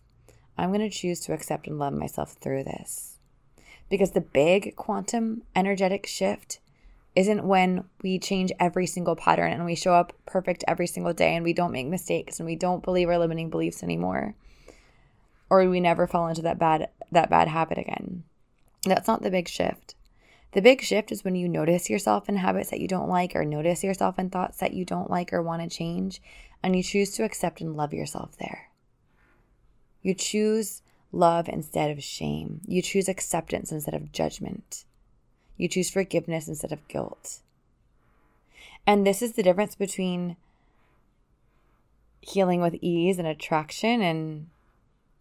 I'm 0.58 0.70
going 0.70 0.82
to 0.82 0.90
choose 0.90 1.20
to 1.22 1.34
accept 1.34 1.68
and 1.68 1.78
love 1.78 1.94
myself 1.94 2.34
through 2.34 2.64
this. 2.64 3.20
Because 3.90 4.12
the 4.12 4.22
big 4.22 4.76
quantum 4.76 5.44
energetic 5.56 6.08
shift 6.08 6.60
isn't 7.18 7.48
when 7.48 7.84
we 8.04 8.20
change 8.20 8.52
every 8.60 8.86
single 8.86 9.16
pattern 9.16 9.52
and 9.52 9.66
we 9.66 9.74
show 9.74 9.92
up 9.92 10.14
perfect 10.28 10.64
every 10.68 10.86
single 10.86 11.14
day 11.14 11.36
and 11.36 11.44
we 11.44 11.52
don't 11.52 11.72
make 11.72 11.88
mistakes 11.88 12.40
and 12.40 12.46
we 12.46 12.56
don't 12.56 12.84
believe 12.84 13.10
our 13.10 13.18
limiting 13.18 13.50
beliefs 13.50 13.82
anymore 13.82 14.36
or 15.50 15.68
we 15.68 15.80
never 15.80 16.06
fall 16.06 16.28
into 16.28 16.44
that 16.44 16.60
bad 16.60 16.90
that 17.12 17.28
bad 17.28 17.48
habit 17.48 17.80
again. 17.80 18.24
That's 18.86 19.08
not 19.08 19.24
the 19.24 19.32
big 19.32 19.48
shift. 19.48 19.96
The 20.52 20.62
big 20.62 20.84
shift 20.84 21.12
is 21.12 21.24
when 21.24 21.34
you 21.34 21.50
notice 21.50 21.90
yourself 21.90 22.30
in 22.30 22.36
habits 22.36 22.70
that 22.70 22.80
you 22.80 22.88
don't 22.88 23.10
like 23.10 23.36
or 23.36 23.44
notice 23.44 23.84
yourself 23.84 24.20
in 24.20 24.30
thoughts 24.30 24.58
that 24.58 24.74
you 24.74 24.86
don't 24.86 25.10
like 25.10 25.34
or 25.34 25.42
want 25.42 25.64
to 25.64 25.76
change 25.76 26.22
and 26.62 26.76
you 26.76 26.84
choose 26.84 27.10
to 27.16 27.24
accept 27.24 27.62
and 27.62 27.76
love 27.76 27.96
yourself 27.96 28.38
there. 28.38 28.70
You 30.04 30.14
choose 30.14 30.84
love 31.12 31.50
instead 31.50 31.90
of 31.90 32.04
shame. 32.04 32.62
You 32.68 32.84
choose 32.84 33.10
acceptance 33.10 33.72
instead 33.72 33.96
of 33.96 34.12
judgment 34.12 34.86
you 35.58 35.68
choose 35.68 35.90
forgiveness 35.90 36.48
instead 36.48 36.72
of 36.72 36.88
guilt. 36.88 37.40
And 38.86 39.06
this 39.06 39.22
is 39.22 39.34
the 39.34 39.44
difference 39.44 39.76
between 39.76 40.38
healing 42.22 42.62
with 42.62 42.76
ease 42.82 43.20
and 43.20 43.28
attraction 43.28 44.02
and 44.02 44.48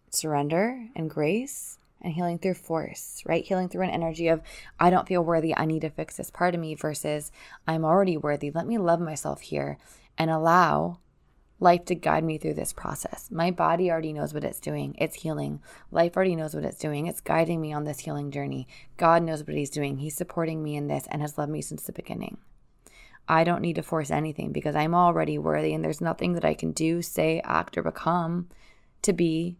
surrender 0.09 0.87
and 0.95 1.09
grace 1.09 1.77
and 2.01 2.13
healing 2.13 2.37
through 2.37 2.53
force, 2.53 3.23
right? 3.25 3.43
Healing 3.43 3.69
through 3.69 3.83
an 3.83 3.89
energy 3.89 4.27
of, 4.27 4.41
I 4.79 4.89
don't 4.89 5.07
feel 5.07 5.23
worthy. 5.23 5.55
I 5.55 5.65
need 5.65 5.81
to 5.81 5.89
fix 5.89 6.17
this 6.17 6.31
part 6.31 6.53
of 6.53 6.61
me 6.61 6.75
versus 6.75 7.31
I'm 7.67 7.83
already 7.83 8.17
worthy. 8.17 8.51
Let 8.51 8.67
me 8.67 8.77
love 8.77 8.99
myself 8.99 9.41
here 9.41 9.77
and 10.17 10.29
allow 10.29 10.99
life 11.59 11.85
to 11.85 11.95
guide 11.95 12.23
me 12.23 12.37
through 12.37 12.53
this 12.53 12.73
process. 12.73 13.29
My 13.31 13.51
body 13.51 13.89
already 13.89 14.13
knows 14.13 14.33
what 14.33 14.43
it's 14.43 14.59
doing. 14.59 14.95
It's 14.99 15.15
healing. 15.15 15.61
Life 15.91 16.15
already 16.15 16.35
knows 16.35 16.53
what 16.53 16.65
it's 16.65 16.77
doing. 16.77 17.07
It's 17.07 17.21
guiding 17.21 17.61
me 17.61 17.73
on 17.73 17.83
this 17.83 17.99
healing 17.99 18.31
journey. 18.31 18.67
God 18.97 19.23
knows 19.23 19.43
what 19.43 19.55
He's 19.55 19.69
doing. 19.69 19.97
He's 19.97 20.15
supporting 20.15 20.63
me 20.63 20.75
in 20.75 20.87
this 20.87 21.07
and 21.09 21.21
has 21.21 21.37
loved 21.37 21.51
me 21.51 21.61
since 21.61 21.83
the 21.83 21.93
beginning. 21.93 22.37
I 23.27 23.43
don't 23.43 23.61
need 23.61 23.75
to 23.75 23.83
force 23.83 24.11
anything 24.11 24.51
because 24.51 24.75
I'm 24.75 24.95
already 24.95 25.37
worthy 25.37 25.73
and 25.73 25.83
there's 25.83 25.99
nothing 25.99 26.33
that 26.33 26.45
I 26.45 26.53
can 26.53 26.71
do, 26.71 27.01
say, 27.01 27.41
act, 27.43 27.77
or 27.77 27.83
become 27.83 28.47
to 29.01 29.11
be 29.11 29.57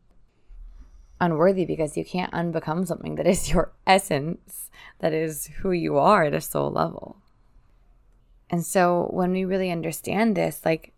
unworthy 1.19 1.65
because 1.65 1.97
you 1.97 2.05
can't 2.05 2.31
unbecome 2.31 2.87
something 2.87 3.15
that 3.15 3.27
is 3.27 3.49
your 3.53 3.73
essence, 3.85 4.69
that 4.99 5.13
is 5.13 5.47
who 5.59 5.71
you 5.71 5.97
are 5.97 6.23
at 6.23 6.33
a 6.33 6.41
soul 6.41 6.71
level. 6.71 7.17
And 8.49 8.65
so 8.65 9.09
when 9.11 9.31
we 9.31 9.43
really 9.43 9.71
understand 9.71 10.37
this, 10.37 10.61
like 10.63 10.93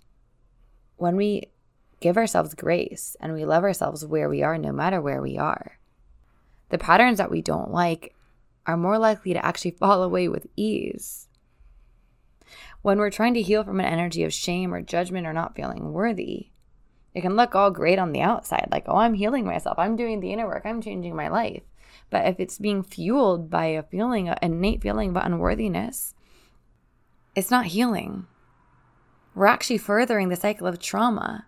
when 0.99 1.15
we 1.15 1.49
give 1.99 2.17
ourselves 2.17 2.53
grace 2.53 3.15
and 3.19 3.33
we 3.33 3.45
love 3.45 3.63
ourselves 3.63 4.05
where 4.05 4.29
we 4.29 4.43
are, 4.43 4.57
no 4.57 4.71
matter 4.71 5.01
where 5.01 5.21
we 5.21 5.37
are, 5.37 5.79
the 6.69 6.77
patterns 6.77 7.17
that 7.17 7.31
we 7.31 7.41
don't 7.41 7.71
like 7.71 8.15
are 8.65 8.77
more 8.77 8.99
likely 8.99 9.33
to 9.33 9.45
actually 9.45 9.71
fall 9.79 10.03
away 10.03 10.27
with 10.27 10.47
ease. 10.55 11.27
When 12.81 12.97
we're 12.97 13.09
trying 13.09 13.33
to 13.33 13.41
heal 13.41 13.63
from 13.63 13.79
an 13.79 13.85
energy 13.85 14.23
of 14.23 14.33
shame 14.33 14.73
or 14.73 14.81
judgment 14.81 15.27
or 15.27 15.33
not 15.33 15.55
feeling 15.55 15.91
worthy, 15.91 16.51
it 17.13 17.21
can 17.21 17.35
look 17.35 17.55
all 17.55 17.71
great 17.71 17.99
on 17.99 18.11
the 18.11 18.21
outside, 18.21 18.69
like, 18.71 18.85
oh, 18.87 18.97
I'm 18.97 19.15
healing 19.15 19.45
myself, 19.45 19.77
I'm 19.79 19.95
doing 19.95 20.19
the 20.19 20.31
inner 20.31 20.47
work, 20.47 20.61
I'm 20.65 20.81
changing 20.81 21.15
my 21.15 21.27
life. 21.27 21.63
But 22.09 22.27
if 22.27 22.39
it's 22.39 22.57
being 22.57 22.83
fueled 22.83 23.49
by 23.49 23.65
a 23.65 23.83
feeling, 23.83 24.29
an 24.29 24.37
innate 24.41 24.81
feeling 24.81 25.09
of 25.09 25.23
unworthiness, 25.23 26.13
it's 27.35 27.51
not 27.51 27.67
healing 27.67 28.27
we're 29.35 29.45
actually 29.45 29.77
furthering 29.77 30.29
the 30.29 30.35
cycle 30.35 30.67
of 30.67 30.79
trauma. 30.79 31.45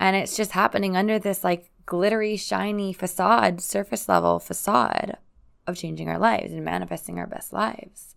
And 0.00 0.16
it's 0.16 0.36
just 0.36 0.52
happening 0.52 0.96
under 0.96 1.18
this 1.18 1.44
like 1.44 1.70
glittery, 1.86 2.36
shiny 2.36 2.92
facade, 2.92 3.60
surface 3.60 4.08
level 4.08 4.38
facade 4.38 5.18
of 5.66 5.76
changing 5.76 6.08
our 6.08 6.18
lives 6.18 6.52
and 6.52 6.64
manifesting 6.64 7.18
our 7.18 7.26
best 7.26 7.52
lives. 7.52 8.14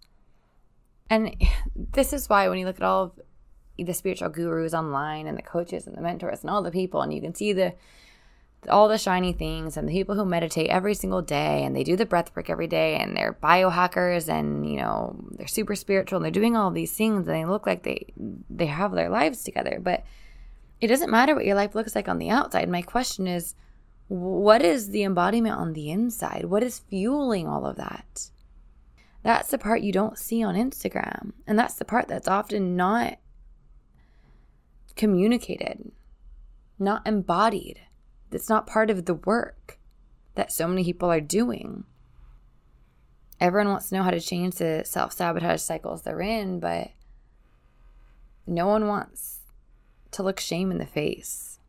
And 1.10 1.36
this 1.75 2.13
is 2.13 2.30
why 2.30 2.50
when 2.50 2.60
you 2.60 2.66
look 2.66 2.77
at 2.77 2.84
all 2.84 3.04
of 3.04 3.20
the 3.77 3.94
spiritual 3.94 4.30
gurus 4.30 4.74
online 4.74 5.27
and 5.27 5.38
the 5.38 5.44
coaches 5.44 5.86
and 5.86 5.96
the 5.96 6.01
mentors 6.01 6.42
and 6.42 6.50
all 6.50 6.63
the 6.63 6.72
people, 6.72 7.01
and 7.01 7.13
you 7.13 7.22
can 7.22 7.36
see 7.36 7.54
the 7.54 7.74
all 8.70 8.88
the 8.88 8.98
shiny 8.98 9.34
things 9.34 9.78
and 9.78 9.88
the 9.88 9.94
people 9.94 10.16
who 10.16 10.26
meditate 10.26 10.70
every 10.70 10.94
single 10.94 11.22
day 11.22 11.64
and 11.64 11.76
they 11.76 11.84
do 11.84 11.96
the 11.96 12.06
breath 12.06 12.36
work 12.36 12.50
every 12.50 12.68
day 12.68 12.96
and 12.96 13.16
they're 13.16 13.38
biohackers 13.42 14.28
and 14.28 14.70
you 14.70 14.78
know 14.78 15.16
they're 15.32 15.48
super 15.48 15.76
spiritual 15.76 16.18
and 16.18 16.26
they're 16.26 16.32
doing 16.32 16.56
all 16.56 16.72
these 16.72 16.92
things 16.92 17.28
and 17.28 17.36
they 17.36 17.46
look 17.46 17.66
like 17.66 17.84
they 17.84 18.06
they 18.50 18.66
have 18.66 18.92
their 18.92 19.10
lives 19.10 19.44
together. 19.44 19.80
But 19.82 20.04
it 20.82 20.88
doesn't 20.88 21.12
matter 21.12 21.34
what 21.34 21.46
your 21.46 21.56
life 21.56 21.76
looks 21.76 21.96
like 21.96 22.08
on 22.08 22.20
the 22.20 22.30
outside. 22.30 22.70
My 22.70 22.82
question 22.82 23.28
is 23.28 23.56
what 24.08 24.62
is 24.62 24.90
the 24.90 25.04
embodiment 25.04 25.56
on 25.56 25.74
the 25.74 25.90
inside? 25.90 26.46
What 26.46 26.64
is 26.64 26.80
fueling 26.80 27.48
all 27.48 27.66
of 27.66 27.76
that? 27.78 28.30
That's 29.24 29.50
the 29.50 29.58
part 29.58 29.82
you 29.82 29.92
don't 29.92 30.18
see 30.18 30.44
on 30.44 30.56
Instagram 30.56 31.34
and 31.46 31.58
that's 31.58 31.76
the 31.76 31.86
part 31.86 32.08
that's 32.08 32.28
often 32.28 32.76
not 32.76 33.18
communicated 34.96 35.92
not 36.80 37.06
embodied 37.08 37.80
that's 38.29 38.50
not 38.50 38.67
part 38.67 38.89
of 38.89 39.05
the 39.05 39.13
work 39.13 39.79
that 40.36 40.51
so 40.51 40.67
many 40.67 40.84
people 40.84 41.12
are 41.12 41.22
doing. 41.22 41.84
Everyone 43.39 43.69
wants 43.69 43.89
to 43.89 43.96
know 43.96 44.03
how 44.03 44.12
to 44.12 44.19
change 44.19 44.55
the 44.55 44.84
self 44.86 45.13
sabotage 45.13 45.62
cycles 45.62 46.01
they're 46.01 46.22
in, 46.22 46.60
but 46.60 46.89
no 48.46 48.67
one 48.67 48.88
wants 48.88 49.39
to 50.12 50.24
look 50.24 50.39
shame 50.39 50.72
in 50.72 50.77
the 50.77 50.86
face. 50.86 51.60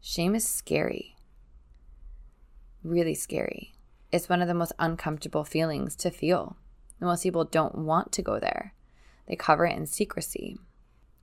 Shame 0.00 0.34
is 0.34 0.46
scary, 0.46 1.16
really 2.82 3.14
scary. 3.14 3.74
It's 4.10 4.28
one 4.28 4.40
of 4.40 4.48
the 4.48 4.54
most 4.54 4.72
uncomfortable 4.78 5.44
feelings 5.44 5.94
to 5.96 6.10
feel. 6.10 6.56
most 7.00 7.22
people 7.22 7.44
don't 7.44 7.76
want 7.78 8.12
to 8.12 8.22
go 8.22 8.38
there. 8.38 8.74
They 9.26 9.36
cover 9.36 9.66
it 9.66 9.76
in 9.76 9.86
secrecy 9.86 10.56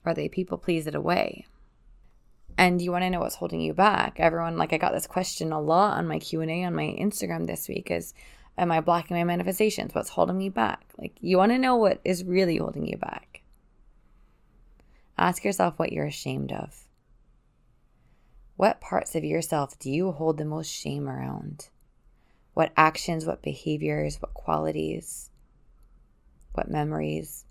or 0.05 0.13
they 0.13 0.29
people 0.29 0.57
please 0.57 0.85
it 0.87 0.95
away. 0.95 1.45
And 2.57 2.81
you 2.81 2.91
want 2.91 3.03
to 3.03 3.09
know 3.09 3.19
what's 3.19 3.35
holding 3.35 3.61
you 3.61 3.73
back? 3.73 4.19
Everyone 4.19 4.57
like 4.57 4.73
i 4.73 4.77
got 4.77 4.93
this 4.93 5.07
question 5.07 5.51
a 5.51 5.59
lot 5.59 5.97
on 5.97 6.07
my 6.07 6.19
q&a 6.19 6.63
on 6.63 6.75
my 6.75 6.95
instagram 6.99 7.47
this 7.47 7.67
week 7.67 7.91
is 7.91 8.13
am 8.57 8.71
i 8.71 8.79
blocking 8.81 9.17
my 9.17 9.23
manifestations? 9.23 9.93
What's 9.93 10.09
holding 10.09 10.37
me 10.37 10.49
back? 10.49 10.85
Like 10.97 11.13
you 11.19 11.37
want 11.37 11.51
to 11.51 11.57
know 11.57 11.75
what 11.75 11.99
is 12.03 12.23
really 12.23 12.57
holding 12.57 12.85
you 12.85 12.97
back? 12.97 13.41
Ask 15.17 15.43
yourself 15.43 15.79
what 15.79 15.93
you're 15.93 16.05
ashamed 16.05 16.51
of. 16.51 16.85
What 18.57 18.81
parts 18.81 19.15
of 19.15 19.23
yourself 19.23 19.77
do 19.79 19.91
you 19.91 20.11
hold 20.11 20.37
the 20.37 20.45
most 20.45 20.71
shame 20.71 21.09
around? 21.09 21.69
What 22.53 22.71
actions 22.77 23.25
what 23.25 23.41
behaviors 23.41 24.21
what 24.21 24.33
qualities 24.33 25.29
what 26.55 26.71
memories? 26.71 27.43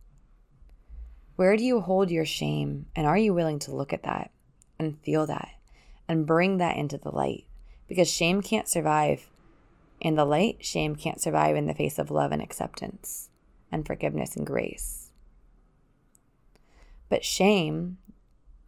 Where 1.36 1.58
do 1.58 1.64
you 1.64 1.80
hold 1.80 2.10
your 2.10 2.24
shame 2.24 2.86
and 2.96 3.06
are 3.06 3.18
you 3.18 3.34
willing 3.34 3.58
to 3.60 3.74
look 3.74 3.92
at 3.92 4.04
that 4.04 4.30
and 4.78 4.98
feel 5.00 5.26
that 5.26 5.50
and 6.08 6.26
bring 6.26 6.58
that 6.58 6.76
into 6.76 6.98
the 6.98 7.14
light 7.14 7.44
because 7.88 8.10
shame 8.10 8.42
can't 8.42 8.68
survive 8.68 9.30
in 10.00 10.14
the 10.14 10.24
light. 10.24 10.58
Shame 10.60 10.96
can't 10.96 11.20
survive 11.20 11.56
in 11.56 11.66
the 11.66 11.74
face 11.74 11.98
of 11.98 12.10
love 12.10 12.32
and 12.32 12.42
acceptance 12.42 13.30
and 13.70 13.86
forgiveness 13.86 14.36
and 14.36 14.46
grace. 14.46 15.10
But 17.08 17.24
shame 17.24 17.98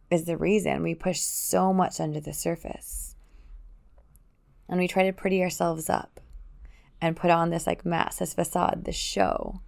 is 0.09 0.25
the 0.25 0.37
reason 0.37 0.83
we 0.83 0.95
push 0.95 1.19
so 1.19 1.73
much 1.73 1.99
under 1.99 2.19
the 2.19 2.33
surface. 2.33 3.15
And 4.69 4.79
we 4.79 4.87
try 4.87 5.03
to 5.03 5.13
pretty 5.13 5.41
ourselves 5.41 5.89
up 5.89 6.19
and 7.01 7.15
put 7.15 7.29
on 7.29 7.49
this 7.49 7.67
like 7.67 7.85
mask, 7.85 8.19
this 8.19 8.33
facade, 8.33 8.85
this 8.85 8.95
show 8.95 9.61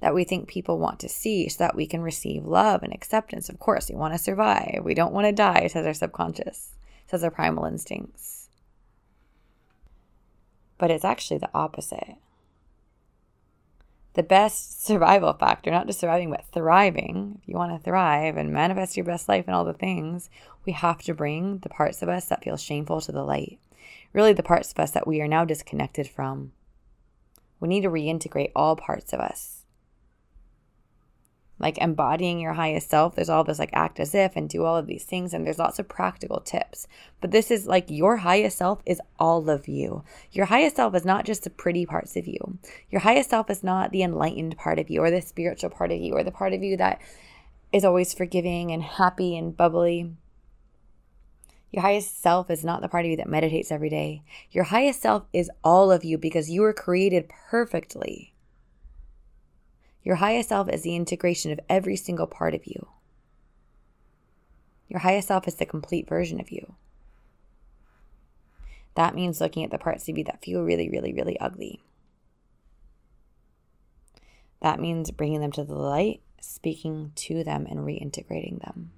that 0.00 0.14
we 0.14 0.24
think 0.24 0.48
people 0.48 0.78
want 0.78 0.98
to 1.00 1.08
see 1.08 1.48
so 1.48 1.58
that 1.58 1.76
we 1.76 1.86
can 1.86 2.00
receive 2.00 2.44
love 2.44 2.82
and 2.82 2.92
acceptance. 2.92 3.48
Of 3.48 3.58
course, 3.58 3.90
we 3.90 3.96
want 3.96 4.14
to 4.14 4.18
survive. 4.18 4.80
We 4.82 4.94
don't 4.94 5.12
want 5.12 5.26
to 5.26 5.32
die, 5.32 5.66
says 5.66 5.86
our 5.86 5.94
subconscious, 5.94 6.72
says 7.06 7.22
our 7.22 7.30
primal 7.30 7.66
instincts. 7.66 8.48
But 10.78 10.90
it's 10.90 11.04
actually 11.04 11.38
the 11.38 11.50
opposite. 11.52 12.16
The 14.14 14.22
best 14.22 14.84
survival 14.86 15.34
factor, 15.34 15.70
not 15.70 15.86
just 15.86 16.00
surviving, 16.00 16.30
but 16.30 16.46
thriving, 16.50 17.38
if 17.42 17.48
you 17.48 17.54
want 17.54 17.72
to 17.72 17.84
thrive 17.84 18.38
and 18.38 18.52
manifest 18.52 18.96
your 18.96 19.04
best 19.04 19.28
life 19.28 19.44
and 19.46 19.54
all 19.54 19.66
the 19.66 19.74
things, 19.74 20.30
we 20.64 20.72
have 20.72 21.02
to 21.02 21.14
bring 21.14 21.58
the 21.58 21.68
parts 21.68 22.00
of 22.00 22.08
us 22.08 22.24
that 22.26 22.42
feel 22.42 22.56
shameful 22.56 23.02
to 23.02 23.12
the 23.12 23.22
light. 23.22 23.58
Really, 24.14 24.32
the 24.32 24.42
parts 24.42 24.72
of 24.72 24.78
us 24.78 24.90
that 24.92 25.06
we 25.06 25.20
are 25.20 25.28
now 25.28 25.44
disconnected 25.44 26.08
from. 26.08 26.52
We 27.60 27.68
need 27.68 27.82
to 27.82 27.90
reintegrate 27.90 28.52
all 28.56 28.74
parts 28.74 29.12
of 29.12 29.20
us 29.20 29.59
like 31.60 31.78
embodying 31.78 32.40
your 32.40 32.54
highest 32.54 32.88
self. 32.88 33.14
There's 33.14 33.28
all 33.28 33.44
this 33.44 33.58
like 33.58 33.70
act 33.72 34.00
as 34.00 34.14
if 34.14 34.34
and 34.34 34.48
do 34.48 34.64
all 34.64 34.76
of 34.76 34.86
these 34.86 35.04
things, 35.04 35.32
and 35.32 35.46
there's 35.46 35.58
lots 35.58 35.78
of 35.78 35.88
practical 35.88 36.40
tips. 36.40 36.88
But 37.20 37.30
this 37.30 37.50
is 37.50 37.66
like 37.66 37.90
your 37.90 38.16
highest 38.18 38.58
self 38.58 38.82
is 38.86 39.00
all 39.18 39.48
of 39.50 39.68
you. 39.68 40.02
Your 40.32 40.46
highest 40.46 40.76
self 40.76 40.94
is 40.94 41.04
not 41.04 41.26
just 41.26 41.44
the 41.44 41.50
pretty 41.50 41.84
parts 41.84 42.16
of 42.16 42.26
you. 42.26 42.58
Your 42.90 43.02
highest 43.02 43.30
self 43.30 43.50
is 43.50 43.62
not 43.62 43.92
the 43.92 44.02
enlightened 44.02 44.56
part 44.56 44.78
of 44.78 44.88
you 44.88 45.02
or 45.02 45.10
the 45.10 45.20
spiritual 45.20 45.70
part 45.70 45.92
of 45.92 46.00
you 46.00 46.14
or 46.14 46.24
the 46.24 46.32
part 46.32 46.54
of 46.54 46.62
you 46.62 46.76
that 46.78 47.00
is 47.72 47.84
always 47.84 48.14
forgiving 48.14 48.72
and 48.72 48.82
happy 48.82 49.36
and 49.36 49.56
bubbly. 49.56 50.12
Your 51.70 51.82
highest 51.82 52.20
self 52.20 52.50
is 52.50 52.64
not 52.64 52.80
the 52.80 52.88
part 52.88 53.04
of 53.04 53.10
you 53.10 53.16
that 53.18 53.28
meditates 53.28 53.70
every 53.70 53.90
day. 53.90 54.22
Your 54.50 54.64
highest 54.64 55.02
self 55.02 55.24
is 55.32 55.50
all 55.62 55.92
of 55.92 56.04
you 56.04 56.18
because 56.18 56.50
you 56.50 56.62
were 56.62 56.72
created 56.72 57.28
perfectly. 57.28 58.34
Your 60.02 60.16
highest 60.16 60.48
self 60.48 60.68
is 60.68 60.82
the 60.82 60.96
integration 60.96 61.52
of 61.52 61.60
every 61.68 61.96
single 61.96 62.26
part 62.26 62.54
of 62.54 62.66
you. 62.66 62.88
Your 64.88 65.00
highest 65.00 65.28
self 65.28 65.46
is 65.46 65.54
the 65.54 65.66
complete 65.66 66.08
version 66.08 66.40
of 66.40 66.50
you. 66.50 66.74
That 68.94 69.14
means 69.14 69.40
looking 69.40 69.62
at 69.64 69.70
the 69.70 69.78
parts 69.78 70.08
of 70.08 70.18
you 70.18 70.24
that 70.24 70.42
feel 70.42 70.62
really, 70.62 70.90
really, 70.90 71.12
really 71.12 71.38
ugly. 71.38 71.80
That 74.60 74.80
means 74.80 75.10
bringing 75.10 75.40
them 75.40 75.52
to 75.52 75.64
the 75.64 75.74
light, 75.74 76.20
speaking 76.40 77.12
to 77.14 77.44
them, 77.44 77.66
and 77.70 77.80
reintegrating 77.80 78.60
them. 78.60 78.90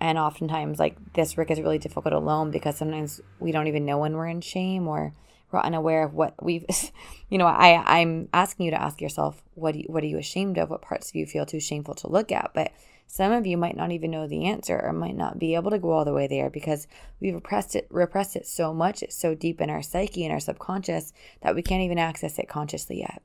And 0.00 0.18
oftentimes, 0.18 0.78
like 0.78 1.14
this 1.14 1.36
work 1.36 1.50
is 1.50 1.60
really 1.60 1.78
difficult 1.78 2.14
alone 2.14 2.50
because 2.50 2.76
sometimes 2.76 3.20
we 3.40 3.50
don't 3.50 3.66
even 3.66 3.84
know 3.84 3.98
when 3.98 4.14
we're 4.14 4.28
in 4.28 4.40
shame 4.40 4.86
or 4.86 5.12
we're 5.50 5.60
unaware 5.60 6.04
of 6.04 6.14
what 6.14 6.34
we've 6.42 6.64
you 7.28 7.38
know 7.38 7.46
i 7.46 7.82
i'm 7.98 8.28
asking 8.32 8.66
you 8.66 8.70
to 8.70 8.82
ask 8.82 9.00
yourself 9.00 9.42
what 9.58 9.74
you, 9.74 9.84
what 9.88 10.02
are 10.02 10.06
you 10.06 10.18
ashamed 10.18 10.58
of? 10.58 10.70
What 10.70 10.82
parts 10.82 11.10
of 11.10 11.16
you 11.16 11.26
feel 11.26 11.46
too 11.46 11.60
shameful 11.60 11.94
to 11.96 12.10
look 12.10 12.32
at? 12.32 12.52
But 12.54 12.72
some 13.06 13.32
of 13.32 13.46
you 13.46 13.56
might 13.56 13.76
not 13.76 13.90
even 13.90 14.10
know 14.10 14.26
the 14.26 14.46
answer 14.46 14.78
or 14.78 14.92
might 14.92 15.16
not 15.16 15.38
be 15.38 15.54
able 15.54 15.70
to 15.70 15.78
go 15.78 15.90
all 15.90 16.04
the 16.04 16.12
way 16.12 16.26
there 16.26 16.50
because 16.50 16.86
we've 17.20 17.34
repressed 17.34 17.74
it 17.74 17.86
repressed 17.90 18.36
it 18.36 18.46
so 18.46 18.74
much 18.74 19.02
it's 19.02 19.16
so 19.16 19.34
deep 19.34 19.60
in 19.60 19.70
our 19.70 19.82
psyche 19.82 20.24
and 20.24 20.32
our 20.32 20.40
subconscious 20.40 21.12
that 21.42 21.54
we 21.54 21.62
can't 21.62 21.82
even 21.82 21.98
access 21.98 22.38
it 22.38 22.48
consciously 22.48 23.00
yet. 23.00 23.22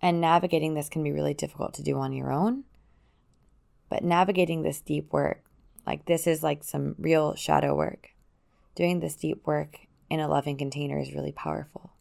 And 0.00 0.20
navigating 0.20 0.74
this 0.74 0.88
can 0.88 1.02
be 1.02 1.12
really 1.12 1.34
difficult 1.34 1.74
to 1.74 1.82
do 1.82 1.98
on 1.98 2.12
your 2.12 2.32
own 2.32 2.64
but 3.88 4.02
navigating 4.02 4.62
this 4.62 4.80
deep 4.80 5.12
work 5.12 5.44
like 5.86 6.06
this 6.06 6.26
is 6.26 6.42
like 6.42 6.64
some 6.64 6.96
real 6.98 7.36
shadow 7.36 7.74
work. 7.74 8.10
Doing 8.74 9.00
this 9.00 9.14
deep 9.14 9.46
work 9.46 9.85
in 10.08 10.20
a 10.20 10.28
loving 10.28 10.56
container 10.56 10.98
is 10.98 11.12
really 11.12 11.32
powerful 11.32 11.92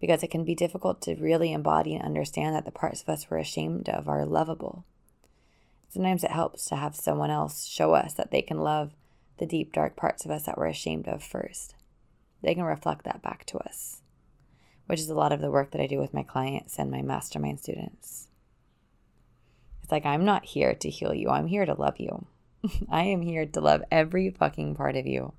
because 0.00 0.22
it 0.22 0.30
can 0.30 0.44
be 0.44 0.54
difficult 0.54 1.00
to 1.02 1.14
really 1.16 1.52
embody 1.52 1.94
and 1.94 2.04
understand 2.04 2.54
that 2.54 2.64
the 2.64 2.70
parts 2.70 3.02
of 3.02 3.08
us 3.08 3.26
we're 3.30 3.38
ashamed 3.38 3.88
of 3.88 4.08
are 4.08 4.26
lovable. 4.26 4.84
Sometimes 5.88 6.24
it 6.24 6.30
helps 6.30 6.66
to 6.66 6.76
have 6.76 6.94
someone 6.94 7.30
else 7.30 7.64
show 7.64 7.94
us 7.94 8.12
that 8.14 8.30
they 8.30 8.42
can 8.42 8.58
love 8.58 8.92
the 9.38 9.46
deep, 9.46 9.72
dark 9.72 9.96
parts 9.96 10.24
of 10.24 10.30
us 10.30 10.44
that 10.44 10.58
we're 10.58 10.66
ashamed 10.66 11.08
of 11.08 11.22
first. 11.22 11.74
They 12.42 12.54
can 12.54 12.64
reflect 12.64 13.04
that 13.04 13.22
back 13.22 13.46
to 13.46 13.58
us, 13.58 14.02
which 14.86 15.00
is 15.00 15.08
a 15.08 15.14
lot 15.14 15.32
of 15.32 15.40
the 15.40 15.50
work 15.50 15.70
that 15.70 15.80
I 15.80 15.86
do 15.86 15.98
with 15.98 16.12
my 16.12 16.22
clients 16.22 16.78
and 16.78 16.90
my 16.90 17.02
mastermind 17.02 17.60
students. 17.60 18.28
It's 19.82 19.92
like, 19.92 20.04
I'm 20.04 20.24
not 20.24 20.44
here 20.44 20.74
to 20.74 20.90
heal 20.90 21.14
you, 21.14 21.30
I'm 21.30 21.46
here 21.46 21.64
to 21.64 21.74
love 21.74 21.98
you. 21.98 22.26
I 22.90 23.04
am 23.04 23.22
here 23.22 23.46
to 23.46 23.60
love 23.60 23.82
every 23.90 24.30
fucking 24.30 24.74
part 24.74 24.96
of 24.96 25.06
you, 25.06 25.32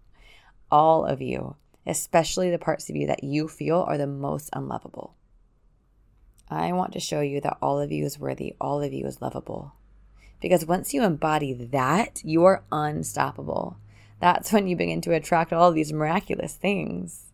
all 0.71 1.05
of 1.05 1.21
you 1.21 1.55
especially 1.87 2.51
the 2.51 2.59
parts 2.59 2.89
of 2.89 2.95
you 2.95 3.07
that 3.07 3.23
you 3.23 3.47
feel 3.47 3.85
are 3.87 3.97
the 3.97 4.07
most 4.07 4.49
unlovable. 4.53 5.15
I 6.49 6.71
want 6.73 6.93
to 6.93 6.99
show 6.99 7.21
you 7.21 7.41
that 7.41 7.57
all 7.61 7.79
of 7.79 7.91
you 7.91 8.05
is 8.05 8.19
worthy, 8.19 8.55
all 8.61 8.81
of 8.81 8.93
you 8.93 9.05
is 9.05 9.21
lovable. 9.21 9.73
Because 10.39 10.65
once 10.65 10.93
you 10.93 11.03
embody 11.03 11.53
that, 11.53 12.21
you 12.23 12.45
are 12.45 12.63
unstoppable. 12.71 13.77
That's 14.19 14.51
when 14.51 14.67
you 14.67 14.75
begin 14.75 15.01
to 15.01 15.13
attract 15.13 15.51
all 15.51 15.71
these 15.71 15.91
miraculous 15.91 16.55
things 16.55 17.25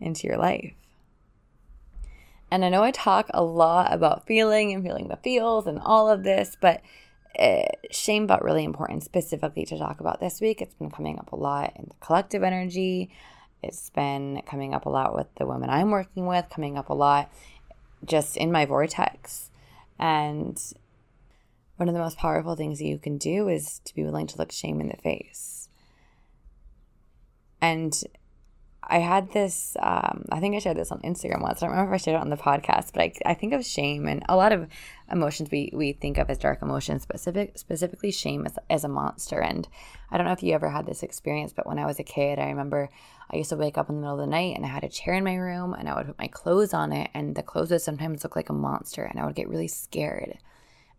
into 0.00 0.26
your 0.26 0.38
life. 0.38 0.74
And 2.50 2.64
I 2.64 2.68
know 2.68 2.82
I 2.82 2.90
talk 2.90 3.30
a 3.32 3.42
lot 3.42 3.92
about 3.92 4.26
feeling 4.26 4.72
and 4.72 4.82
feeling 4.82 5.08
the 5.08 5.16
feels 5.16 5.66
and 5.66 5.78
all 5.78 6.10
of 6.10 6.22
this, 6.22 6.56
but 6.60 6.82
uh, 7.38 7.62
shame 7.90 8.28
felt 8.28 8.42
really 8.42 8.64
important 8.64 9.02
specifically 9.02 9.64
to 9.64 9.78
talk 9.78 10.00
about 10.00 10.20
this 10.20 10.40
week. 10.40 10.60
It's 10.60 10.74
been 10.74 10.90
coming 10.90 11.18
up 11.18 11.32
a 11.32 11.36
lot 11.36 11.72
in 11.76 11.86
the 11.88 11.94
collective 12.04 12.42
energy. 12.42 13.10
It's 13.62 13.90
been 13.90 14.42
coming 14.46 14.74
up 14.74 14.86
a 14.86 14.90
lot 14.90 15.14
with 15.14 15.28
the 15.36 15.46
women 15.46 15.70
I'm 15.70 15.90
working 15.90 16.26
with, 16.26 16.46
coming 16.50 16.76
up 16.76 16.88
a 16.88 16.94
lot 16.94 17.32
just 18.04 18.36
in 18.36 18.50
my 18.50 18.64
vortex. 18.64 19.50
And 19.98 20.60
one 21.76 21.88
of 21.88 21.94
the 21.94 22.00
most 22.00 22.18
powerful 22.18 22.56
things 22.56 22.78
that 22.78 22.86
you 22.86 22.98
can 22.98 23.18
do 23.18 23.48
is 23.48 23.80
to 23.84 23.94
be 23.94 24.02
willing 24.02 24.26
to 24.28 24.38
look 24.38 24.52
shame 24.52 24.80
in 24.80 24.88
the 24.88 24.96
face. 24.96 25.68
And 27.60 28.02
I 28.84 28.98
had 28.98 29.32
this, 29.32 29.76
um, 29.80 30.24
I 30.32 30.40
think 30.40 30.56
I 30.56 30.58
shared 30.58 30.76
this 30.76 30.90
on 30.90 31.00
Instagram 31.02 31.40
once. 31.40 31.62
I 31.62 31.66
don't 31.66 31.70
remember 31.70 31.94
if 31.94 32.00
I 32.00 32.04
shared 32.04 32.16
it 32.16 32.20
on 32.20 32.30
the 32.30 32.36
podcast, 32.36 32.92
but 32.92 33.02
I, 33.02 33.12
I 33.24 33.34
think 33.34 33.52
of 33.52 33.64
shame 33.64 34.08
and 34.08 34.24
a 34.28 34.36
lot 34.36 34.52
of 34.52 34.68
emotions 35.10 35.50
we, 35.52 35.70
we 35.72 35.92
think 35.92 36.18
of 36.18 36.28
as 36.28 36.38
dark 36.38 36.62
emotions, 36.62 37.02
specific, 37.02 37.56
specifically 37.58 38.10
shame 38.10 38.44
as, 38.44 38.58
as 38.68 38.82
a 38.82 38.88
monster. 38.88 39.40
And 39.40 39.68
I 40.10 40.16
don't 40.16 40.26
know 40.26 40.32
if 40.32 40.42
you 40.42 40.52
ever 40.52 40.68
had 40.68 40.86
this 40.86 41.04
experience, 41.04 41.52
but 41.52 41.66
when 41.66 41.78
I 41.78 41.86
was 41.86 42.00
a 42.00 42.04
kid, 42.04 42.40
I 42.40 42.48
remember 42.48 42.90
I 43.30 43.36
used 43.36 43.50
to 43.50 43.56
wake 43.56 43.78
up 43.78 43.88
in 43.88 43.94
the 43.94 44.00
middle 44.00 44.18
of 44.18 44.26
the 44.26 44.30
night 44.30 44.56
and 44.56 44.66
I 44.66 44.68
had 44.68 44.84
a 44.84 44.88
chair 44.88 45.14
in 45.14 45.24
my 45.24 45.36
room 45.36 45.74
and 45.74 45.88
I 45.88 45.94
would 45.94 46.06
put 46.06 46.18
my 46.18 46.26
clothes 46.26 46.74
on 46.74 46.92
it, 46.92 47.08
and 47.14 47.36
the 47.36 47.42
clothes 47.42 47.70
would 47.70 47.82
sometimes 47.82 48.24
look 48.24 48.36
like 48.36 48.50
a 48.50 48.54
monster, 48.54 49.04
and 49.04 49.20
I 49.20 49.26
would 49.26 49.36
get 49.36 49.48
really 49.48 49.68
scared. 49.68 50.38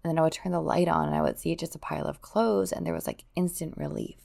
And 0.03 0.09
then 0.09 0.17
I 0.17 0.21
would 0.21 0.33
turn 0.33 0.53
the 0.53 0.61
light 0.61 0.87
on 0.87 1.07
and 1.07 1.15
I 1.15 1.21
would 1.21 1.37
see 1.37 1.55
just 1.55 1.75
a 1.75 1.79
pile 1.79 2.05
of 2.05 2.21
clothes, 2.21 2.71
and 2.71 2.85
there 2.85 2.93
was 2.93 3.07
like 3.07 3.25
instant 3.35 3.77
relief. 3.77 4.15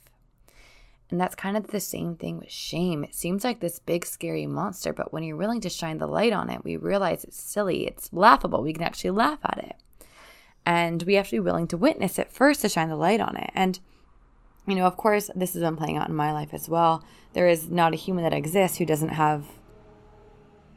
And 1.11 1.19
that's 1.19 1.35
kind 1.35 1.57
of 1.57 1.67
the 1.67 1.79
same 1.79 2.15
thing 2.15 2.37
with 2.37 2.51
shame. 2.51 3.03
It 3.03 3.15
seems 3.15 3.43
like 3.43 3.59
this 3.59 3.79
big, 3.79 4.05
scary 4.05 4.45
monster, 4.45 4.93
but 4.93 5.11
when 5.11 5.23
you're 5.23 5.35
willing 5.35 5.61
to 5.61 5.69
shine 5.69 5.97
the 5.97 6.05
light 6.05 6.33
on 6.33 6.49
it, 6.49 6.63
we 6.63 6.77
realize 6.77 7.23
it's 7.23 7.41
silly, 7.41 7.87
it's 7.87 8.13
laughable. 8.13 8.61
We 8.61 8.73
can 8.73 8.83
actually 8.83 9.11
laugh 9.11 9.39
at 9.43 9.57
it. 9.57 9.75
And 10.65 11.01
we 11.03 11.15
have 11.15 11.25
to 11.29 11.37
be 11.37 11.39
willing 11.39 11.67
to 11.69 11.77
witness 11.77 12.19
it 12.19 12.31
first 12.31 12.61
to 12.61 12.69
shine 12.69 12.89
the 12.89 12.95
light 12.95 13.21
on 13.21 13.35
it. 13.37 13.49
And, 13.55 13.79
you 14.67 14.75
know, 14.75 14.85
of 14.85 14.97
course, 14.97 15.31
this 15.35 15.53
has 15.53 15.63
been 15.63 15.77
playing 15.77 15.97
out 15.97 16.09
in 16.09 16.15
my 16.15 16.31
life 16.31 16.53
as 16.53 16.69
well. 16.69 17.03
There 17.33 17.47
is 17.47 17.71
not 17.71 17.93
a 17.93 17.97
human 17.97 18.23
that 18.23 18.33
exists 18.33 18.77
who 18.77 18.85
doesn't 18.85 19.09
have, 19.09 19.45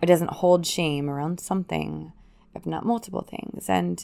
or 0.03 0.07
doesn't 0.07 0.31
hold 0.31 0.67
shame 0.67 1.11
around 1.11 1.41
something, 1.41 2.13
if 2.55 2.65
not 2.65 2.87
multiple 2.87 3.23
things. 3.23 3.69
And 3.69 4.03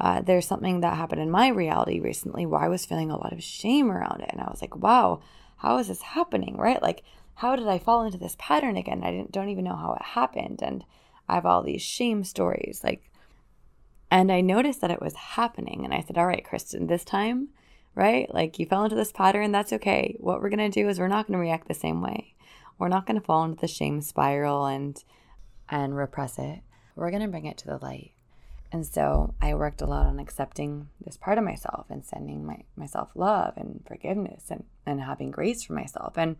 uh, 0.00 0.22
there's 0.22 0.46
something 0.46 0.80
that 0.80 0.96
happened 0.96 1.20
in 1.20 1.30
my 1.30 1.48
reality 1.48 2.00
recently 2.00 2.46
where 2.46 2.60
I 2.62 2.68
was 2.68 2.86
feeling 2.86 3.10
a 3.10 3.18
lot 3.18 3.34
of 3.34 3.42
shame 3.42 3.90
around 3.90 4.22
it. 4.22 4.30
And 4.32 4.40
I 4.40 4.48
was 4.50 4.62
like, 4.62 4.76
wow, 4.76 5.20
how 5.56 5.78
is 5.78 5.88
this 5.88 6.02
happening? 6.02 6.56
Right? 6.56 6.82
Like, 6.82 7.02
how 7.36 7.56
did 7.56 7.68
I 7.68 7.78
fall 7.78 8.04
into 8.04 8.18
this 8.18 8.36
pattern 8.38 8.76
again? 8.76 9.02
I 9.02 9.10
didn't, 9.10 9.32
don't 9.32 9.48
even 9.48 9.64
know 9.64 9.76
how 9.76 9.94
it 9.94 10.02
happened. 10.02 10.60
And 10.62 10.84
I 11.28 11.34
have 11.34 11.46
all 11.46 11.62
these 11.62 11.82
shame 11.82 12.24
stories. 12.24 12.80
Like, 12.82 13.10
and 14.10 14.30
I 14.30 14.40
noticed 14.40 14.80
that 14.80 14.90
it 14.90 15.02
was 15.02 15.14
happening. 15.14 15.84
And 15.84 15.92
I 15.92 16.02
said, 16.02 16.16
all 16.16 16.26
right, 16.26 16.44
Kristen, 16.44 16.86
this 16.86 17.04
time, 17.04 17.48
right? 17.94 18.32
Like, 18.32 18.58
you 18.58 18.66
fell 18.66 18.84
into 18.84 18.96
this 18.96 19.12
pattern. 19.12 19.52
That's 19.52 19.72
okay. 19.72 20.16
What 20.20 20.40
we're 20.40 20.50
going 20.50 20.70
to 20.70 20.82
do 20.82 20.88
is 20.88 20.98
we're 20.98 21.08
not 21.08 21.26
going 21.26 21.36
to 21.36 21.42
react 21.42 21.68
the 21.68 21.74
same 21.74 22.00
way. 22.00 22.34
We're 22.78 22.88
not 22.88 23.06
going 23.06 23.18
to 23.18 23.26
fall 23.26 23.44
into 23.44 23.60
the 23.60 23.68
shame 23.68 24.00
spiral 24.00 24.66
and, 24.66 25.02
and 25.68 25.96
repress 25.96 26.38
it. 26.38 26.60
We're 26.94 27.10
going 27.10 27.22
to 27.22 27.28
bring 27.28 27.46
it 27.46 27.58
to 27.58 27.66
the 27.66 27.78
light 27.78 28.12
and 28.72 28.86
so 28.86 29.34
I 29.40 29.54
worked 29.54 29.80
a 29.80 29.86
lot 29.86 30.06
on 30.06 30.18
accepting 30.18 30.88
this 31.04 31.16
part 31.16 31.38
of 31.38 31.44
myself 31.44 31.86
and 31.88 32.04
sending 32.04 32.44
my, 32.44 32.64
myself 32.76 33.10
love 33.14 33.54
and 33.56 33.82
forgiveness 33.86 34.44
and, 34.50 34.64
and 34.86 35.00
having 35.00 35.30
grace 35.30 35.62
for 35.62 35.72
myself. 35.72 36.16
And 36.16 36.36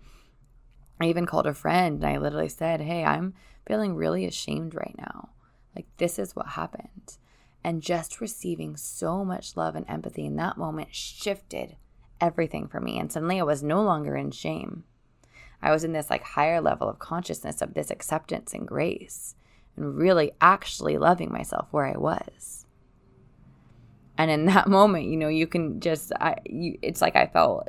I 1.00 1.06
even 1.06 1.26
called 1.26 1.46
a 1.46 1.54
friend 1.54 2.02
and 2.02 2.06
I 2.06 2.18
literally 2.18 2.48
said, 2.48 2.80
Hey, 2.80 3.04
I'm 3.04 3.35
feeling 3.66 3.94
really 3.94 4.24
ashamed 4.24 4.74
right 4.74 4.94
now. 4.96 5.30
Like, 5.74 5.87
this 5.98 6.18
is 6.18 6.35
what 6.35 6.48
happened. 6.48 7.18
And 7.62 7.82
just 7.82 8.20
receiving 8.20 8.76
so 8.76 9.24
much 9.24 9.56
love 9.56 9.74
and 9.74 9.85
empathy 9.88 10.24
in 10.24 10.37
that 10.37 10.56
moment 10.56 10.94
shifted 10.94 11.76
everything 12.20 12.68
for 12.68 12.80
me. 12.80 12.98
And 12.98 13.12
suddenly 13.12 13.40
I 13.40 13.44
was 13.44 13.62
no 13.62 13.82
longer 13.82 14.16
in 14.16 14.30
shame. 14.30 14.85
I 15.61 15.72
was 15.72 15.85
in 15.85 15.92
this 15.92 16.11
like 16.11 16.22
higher 16.22 16.61
level 16.61 16.88
of 16.88 16.98
consciousness 16.98 17.61
of 17.61 17.74
this 17.74 17.90
acceptance 17.90 18.54
and 18.54 18.66
grace 18.66 19.35
and 19.76 19.96
really 19.96 20.32
actually 20.40 20.96
loving 20.96 21.32
myself 21.32 21.68
where 21.70 21.87
I 21.87 21.96
was. 21.96 22.66
And 24.16 24.30
in 24.30 24.46
that 24.46 24.68
moment, 24.68 25.06
you 25.06 25.16
know, 25.16 25.28
you 25.28 25.46
can 25.46 25.80
just, 25.80 26.12
I, 26.20 26.37
you, 26.44 26.78
it's 26.82 27.02
like 27.02 27.16
I 27.16 27.26
felt 27.26 27.68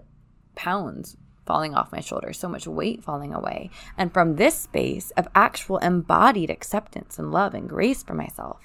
pounds 0.58 1.16
falling 1.46 1.74
off 1.74 1.94
my 1.94 2.02
shoulders, 2.02 2.38
so 2.38 2.50
much 2.50 2.68
weight 2.68 3.02
falling 3.02 3.34
away. 3.34 3.72
And 3.98 4.14
from 4.14 4.36
this 4.36 4.56
space 4.56 5.12
of 5.12 5.30
actual 5.34 5.78
embodied 5.78 6.50
acceptance 6.50 7.18
and 7.18 7.32
love 7.32 7.54
and 7.54 7.70
grace 7.70 8.04
for 8.04 8.14
myself, 8.14 8.60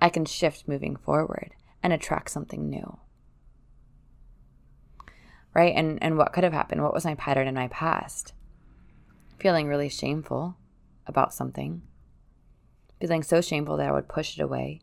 I 0.00 0.08
can 0.08 0.24
shift 0.24 0.68
moving 0.68 0.96
forward 0.96 1.54
and 1.82 1.92
attract 1.92 2.30
something 2.30 2.70
new. 2.70 2.98
Right? 5.52 5.74
And 5.74 6.00
and 6.00 6.16
what 6.16 6.32
could 6.32 6.44
have 6.44 6.52
happened? 6.52 6.82
What 6.82 6.94
was 6.94 7.04
my 7.04 7.16
pattern 7.16 7.48
in 7.48 7.54
my 7.54 7.66
past? 7.68 8.32
Feeling 9.40 9.66
really 9.66 9.88
shameful 9.88 10.56
about 11.06 11.34
something, 11.34 11.82
feeling 13.00 13.22
so 13.24 13.40
shameful 13.40 13.76
that 13.78 13.88
I 13.88 13.92
would 13.92 14.08
push 14.08 14.38
it 14.38 14.42
away, 14.42 14.80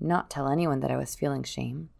not 0.00 0.30
tell 0.30 0.48
anyone 0.48 0.80
that 0.80 0.90
I 0.90 0.96
was 0.96 1.14
feeling 1.14 1.42
shame, 1.42 1.90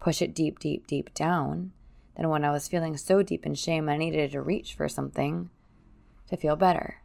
push 0.00 0.22
it 0.22 0.34
deep, 0.34 0.58
deep, 0.58 0.86
deep 0.86 1.12
down. 1.12 1.72
Then, 2.16 2.28
when 2.28 2.44
I 2.44 2.50
was 2.50 2.68
feeling 2.68 2.96
so 2.96 3.22
deep 3.22 3.44
in 3.44 3.54
shame, 3.54 3.88
I 3.88 3.96
needed 3.96 4.32
to 4.32 4.40
reach 4.40 4.74
for 4.74 4.88
something 4.88 5.50
to 6.28 6.36
feel 6.36 6.56
better. 6.56 7.02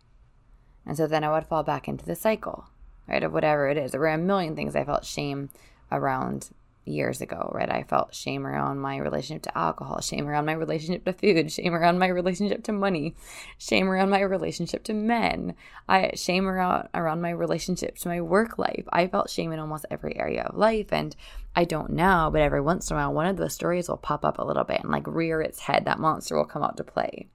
And 0.86 0.97
so 0.97 1.06
then 1.08 1.24
I 1.24 1.32
would 1.32 1.45
fall 1.45 1.63
back 1.63 1.88
into 1.88 2.06
the 2.06 2.15
cycle, 2.15 2.65
right, 3.08 3.24
of 3.24 3.34
whatever 3.34 3.67
it 3.69 3.78
is. 3.78 3.91
There 3.91 4.00
were 4.00 4.08
a 4.08 4.17
million 4.17 4.56
things 4.56 4.76
I 4.76 4.84
felt 4.84 5.06
shame 5.06 5.50
around 5.91 6.50
years 6.86 7.22
ago, 7.22 7.52
right? 7.54 7.70
I 7.70 7.84
felt 7.84 8.15
shame 8.15 8.46
around 8.46 8.80
my 8.80 8.98
relationship 8.98 9.44
to 9.44 9.58
alcohol, 9.58 10.02
shame 10.02 10.28
around 10.28 10.46
my 10.46 10.54
relationship 10.54 11.06
to 11.06 11.13
food, 11.13 11.52
shame 11.52 11.74
around 11.74 12.00
my 12.00 12.08
relationship 12.08 12.63
to 12.63 12.72
money, 12.72 13.15
shame 13.58 13.89
around 13.89 14.10
my 14.10 14.22
relationship 14.22 14.84
to 14.86 14.94
men. 14.94 15.56
I 15.88 16.12
shame 16.15 16.48
around 16.48 16.89
around 16.94 17.22
my 17.22 17.30
relationship 17.30 17.98
to 18.00 18.08
my 18.08 18.22
work 18.22 18.58
life. 18.58 18.86
I 18.91 19.08
felt 19.08 19.30
shame 19.30 19.52
in 19.52 19.60
almost 19.60 19.86
every 19.91 20.17
area 20.17 20.44
of 20.44 20.58
life 20.58 20.91
and 20.91 21.15
I 21.56 21.65
don't 21.65 21.91
now, 21.91 22.30
but 22.30 22.41
every 22.41 22.62
once 22.62 22.89
in 22.89 22.98
a 22.98 23.00
while 23.00 23.13
one 23.13 23.28
of 23.28 23.38
those 23.38 23.54
stories 23.54 23.88
will 23.88 23.98
pop 23.98 24.26
up 24.26 24.39
a 24.39 24.46
little 24.46 24.63
bit 24.63 24.82
and 24.82 24.91
like 24.91 25.08
rear 25.08 25.41
its 25.41 25.60
head. 25.60 25.86
That 25.86 26.00
monster 26.00 26.36
will 26.36 26.46
come 26.46 26.63
out 26.63 26.78
to 26.78 26.84
play. 26.84 27.28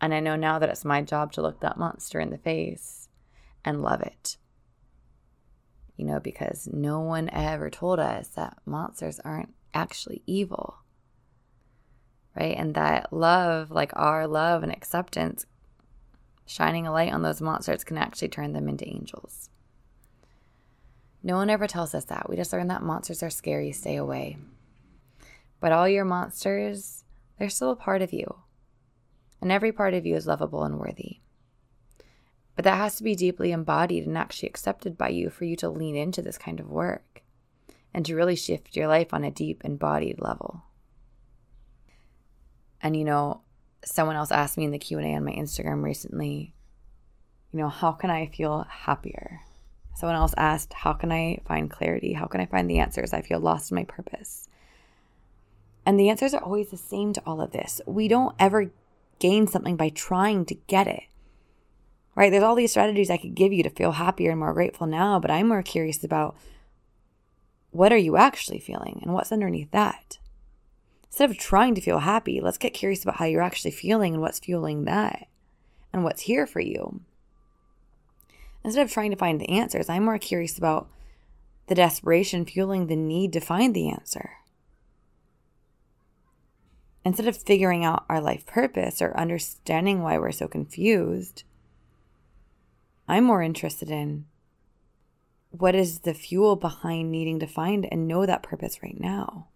And 0.00 0.12
I 0.12 0.20
know 0.20 0.36
now 0.36 0.58
that 0.58 0.68
it's 0.68 0.84
my 0.84 1.00
job 1.00 1.32
to 1.32 1.42
look 1.42 1.60
that 1.60 1.78
monster 1.78 2.20
in 2.20 2.30
the 2.30 2.38
face 2.38 3.08
and 3.64 3.82
love 3.82 4.02
it 4.02 4.36
you 5.96 6.04
know, 6.04 6.20
because 6.20 6.68
no 6.72 7.00
one 7.00 7.30
ever 7.30 7.70
told 7.70 7.98
us 7.98 8.28
that 8.28 8.58
monsters 8.66 9.20
aren't 9.20 9.54
actually 9.72 10.22
evil. 10.26 10.78
Right? 12.34 12.56
And 12.56 12.74
that 12.74 13.12
love, 13.12 13.70
like 13.70 13.92
our 13.94 14.26
love 14.26 14.62
and 14.62 14.70
acceptance, 14.70 15.46
shining 16.44 16.86
a 16.86 16.92
light 16.92 17.12
on 17.12 17.22
those 17.22 17.40
monsters 17.40 17.82
can 17.82 17.96
actually 17.96 18.28
turn 18.28 18.52
them 18.52 18.68
into 18.68 18.86
angels. 18.86 19.48
No 21.22 21.36
one 21.36 21.50
ever 21.50 21.66
tells 21.66 21.94
us 21.94 22.04
that. 22.04 22.28
We 22.28 22.36
just 22.36 22.52
learn 22.52 22.68
that 22.68 22.82
monsters 22.82 23.22
are 23.22 23.30
scary, 23.30 23.72
stay 23.72 23.96
away. 23.96 24.36
But 25.60 25.72
all 25.72 25.88
your 25.88 26.04
monsters, 26.04 27.04
they're 27.38 27.48
still 27.48 27.70
a 27.70 27.76
part 27.76 28.02
of 28.02 28.12
you. 28.12 28.42
And 29.40 29.50
every 29.50 29.72
part 29.72 29.94
of 29.94 30.06
you 30.06 30.14
is 30.14 30.26
lovable 30.26 30.62
and 30.62 30.78
worthy. 30.78 31.20
But 32.56 32.64
that 32.64 32.78
has 32.78 32.96
to 32.96 33.04
be 33.04 33.14
deeply 33.14 33.52
embodied 33.52 34.06
and 34.06 34.16
actually 34.16 34.48
accepted 34.48 34.96
by 34.96 35.10
you 35.10 35.28
for 35.28 35.44
you 35.44 35.56
to 35.56 35.68
lean 35.68 35.94
into 35.94 36.22
this 36.22 36.38
kind 36.38 36.58
of 36.58 36.70
work 36.70 37.22
and 37.92 38.04
to 38.06 38.16
really 38.16 38.34
shift 38.34 38.74
your 38.74 38.88
life 38.88 39.12
on 39.12 39.24
a 39.24 39.30
deep 39.30 39.62
embodied 39.64 40.20
level. 40.20 40.62
And 42.82 42.96
you 42.96 43.04
know, 43.04 43.42
someone 43.84 44.16
else 44.16 44.32
asked 44.32 44.56
me 44.56 44.64
in 44.64 44.70
the 44.70 44.78
Q&A 44.78 45.14
on 45.14 45.24
my 45.24 45.32
Instagram 45.32 45.82
recently, 45.82 46.54
you 47.52 47.58
know, 47.58 47.68
how 47.68 47.92
can 47.92 48.10
I 48.10 48.26
feel 48.26 48.66
happier? 48.68 49.42
Someone 49.94 50.16
else 50.16 50.34
asked, 50.36 50.72
how 50.72 50.92
can 50.92 51.12
I 51.12 51.40
find 51.46 51.70
clarity? 51.70 52.14
How 52.14 52.26
can 52.26 52.40
I 52.40 52.46
find 52.46 52.68
the 52.68 52.78
answers? 52.78 53.12
I 53.12 53.22
feel 53.22 53.40
lost 53.40 53.70
in 53.70 53.76
my 53.76 53.84
purpose. 53.84 54.48
And 55.86 55.98
the 55.98 56.08
answers 56.08 56.34
are 56.34 56.42
always 56.42 56.70
the 56.70 56.76
same 56.76 57.12
to 57.14 57.22
all 57.24 57.40
of 57.40 57.52
this. 57.52 57.80
We 57.86 58.08
don't 58.08 58.34
ever 58.38 58.72
gain 59.18 59.46
something 59.46 59.76
by 59.76 59.88
trying 59.88 60.44
to 60.46 60.54
get 60.54 60.86
it 60.86 61.04
right? 62.16 62.30
There's 62.30 62.42
all 62.42 62.54
these 62.54 62.70
strategies 62.70 63.10
I 63.10 63.18
could 63.18 63.34
give 63.34 63.52
you 63.52 63.62
to 63.62 63.70
feel 63.70 63.92
happier 63.92 64.30
and 64.30 64.40
more 64.40 64.54
grateful 64.54 64.86
now, 64.86 65.20
but 65.20 65.30
I'm 65.30 65.48
more 65.48 65.62
curious 65.62 66.02
about 66.02 66.36
what 67.70 67.92
are 67.92 67.98
you 67.98 68.16
actually 68.16 68.58
feeling 68.58 69.00
and 69.02 69.12
what's 69.12 69.30
underneath 69.30 69.70
that. 69.70 70.18
Instead 71.04 71.30
of 71.30 71.38
trying 71.38 71.74
to 71.74 71.80
feel 71.80 72.00
happy, 72.00 72.40
let's 72.40 72.58
get 72.58 72.74
curious 72.74 73.02
about 73.02 73.16
how 73.16 73.26
you're 73.26 73.42
actually 73.42 73.70
feeling 73.70 74.14
and 74.14 74.22
what's 74.22 74.38
fueling 74.38 74.84
that 74.84 75.28
and 75.92 76.02
what's 76.02 76.22
here 76.22 76.46
for 76.46 76.60
you. 76.60 77.00
Instead 78.64 78.84
of 78.84 78.92
trying 78.92 79.10
to 79.10 79.16
find 79.16 79.40
the 79.40 79.48
answers, 79.50 79.88
I'm 79.88 80.04
more 80.04 80.18
curious 80.18 80.58
about 80.58 80.88
the 81.68 81.74
desperation 81.74 82.44
fueling 82.44 82.86
the 82.86 82.96
need 82.96 83.32
to 83.34 83.40
find 83.40 83.74
the 83.74 83.90
answer. 83.90 84.30
Instead 87.04 87.28
of 87.28 87.36
figuring 87.36 87.84
out 87.84 88.04
our 88.08 88.20
life 88.20 88.44
purpose 88.46 89.00
or 89.00 89.16
understanding 89.16 90.02
why 90.02 90.18
we're 90.18 90.32
so 90.32 90.48
confused, 90.48 91.44
I'm 93.08 93.24
more 93.24 93.42
interested 93.42 93.90
in 93.90 94.26
what 95.50 95.74
is 95.74 96.00
the 96.00 96.14
fuel 96.14 96.56
behind 96.56 97.10
needing 97.10 97.38
to 97.40 97.46
find 97.46 97.86
and 97.90 98.08
know 98.08 98.26
that 98.26 98.42
purpose 98.42 98.82
right 98.82 98.98
now. 98.98 99.48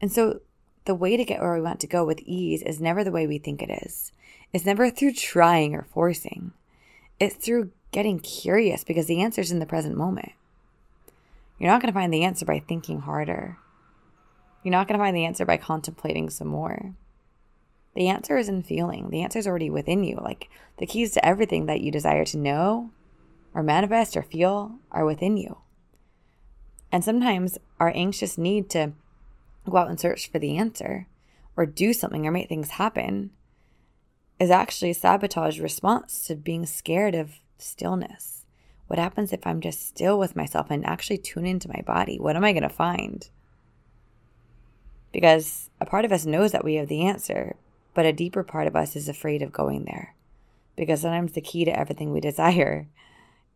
And 0.00 0.12
so 0.12 0.40
the 0.84 0.94
way 0.94 1.16
to 1.16 1.24
get 1.24 1.40
where 1.40 1.54
we 1.54 1.60
want 1.60 1.80
to 1.80 1.86
go 1.86 2.04
with 2.04 2.20
ease 2.20 2.62
is 2.62 2.80
never 2.80 3.02
the 3.02 3.10
way 3.10 3.26
we 3.26 3.38
think 3.38 3.60
it 3.60 3.70
is. 3.84 4.12
It's 4.52 4.64
never 4.64 4.88
through 4.88 5.14
trying 5.14 5.74
or 5.74 5.82
forcing. 5.82 6.52
It's 7.18 7.34
through 7.34 7.70
getting 7.90 8.20
curious 8.20 8.84
because 8.84 9.06
the 9.06 9.20
answer 9.20 9.40
is 9.40 9.50
in 9.50 9.58
the 9.58 9.66
present 9.66 9.96
moment. 9.96 10.32
You're 11.58 11.70
not 11.70 11.80
going 11.80 11.92
to 11.92 11.98
find 11.98 12.12
the 12.12 12.24
answer 12.24 12.44
by 12.44 12.60
thinking 12.60 13.00
harder. 13.00 13.58
You're 14.62 14.72
not 14.72 14.86
going 14.88 14.98
to 14.98 15.04
find 15.04 15.16
the 15.16 15.24
answer 15.24 15.44
by 15.44 15.56
contemplating 15.56 16.30
some 16.30 16.48
more. 16.48 16.94
The 17.96 18.08
answer 18.08 18.36
is 18.36 18.50
in 18.50 18.62
feeling. 18.62 19.08
The 19.08 19.22
answer 19.22 19.38
is 19.38 19.46
already 19.46 19.70
within 19.70 20.04
you. 20.04 20.20
Like 20.22 20.50
the 20.76 20.86
keys 20.86 21.12
to 21.12 21.24
everything 21.24 21.64
that 21.66 21.80
you 21.80 21.90
desire 21.90 22.26
to 22.26 22.36
know 22.36 22.90
or 23.54 23.62
manifest 23.62 24.16
or 24.16 24.22
feel 24.22 24.76
are 24.92 25.06
within 25.06 25.38
you. 25.38 25.58
And 26.92 27.02
sometimes 27.02 27.56
our 27.80 27.90
anxious 27.94 28.36
need 28.36 28.68
to 28.70 28.92
go 29.68 29.78
out 29.78 29.88
and 29.88 29.98
search 29.98 30.30
for 30.30 30.38
the 30.38 30.58
answer 30.58 31.08
or 31.56 31.64
do 31.64 31.94
something 31.94 32.26
or 32.26 32.30
make 32.30 32.50
things 32.50 32.72
happen 32.72 33.30
is 34.38 34.50
actually 34.50 34.90
a 34.90 34.94
sabotage 34.94 35.58
response 35.58 36.26
to 36.26 36.36
being 36.36 36.66
scared 36.66 37.14
of 37.14 37.40
stillness. 37.56 38.44
What 38.88 38.98
happens 38.98 39.32
if 39.32 39.46
I'm 39.46 39.62
just 39.62 39.88
still 39.88 40.18
with 40.18 40.36
myself 40.36 40.70
and 40.70 40.84
actually 40.84 41.18
tune 41.18 41.46
into 41.46 41.68
my 41.68 41.82
body? 41.86 42.18
What 42.20 42.36
am 42.36 42.44
I 42.44 42.52
going 42.52 42.62
to 42.62 42.68
find? 42.68 43.26
Because 45.12 45.70
a 45.80 45.86
part 45.86 46.04
of 46.04 46.12
us 46.12 46.26
knows 46.26 46.52
that 46.52 46.64
we 46.64 46.74
have 46.74 46.88
the 46.88 47.06
answer, 47.06 47.56
but 47.96 48.04
a 48.04 48.12
deeper 48.12 48.44
part 48.44 48.66
of 48.66 48.76
us 48.76 48.94
is 48.94 49.08
afraid 49.08 49.40
of 49.40 49.54
going 49.54 49.86
there 49.86 50.14
because 50.76 51.00
sometimes 51.00 51.32
the 51.32 51.40
key 51.40 51.64
to 51.64 51.76
everything 51.76 52.12
we 52.12 52.20
desire 52.20 52.86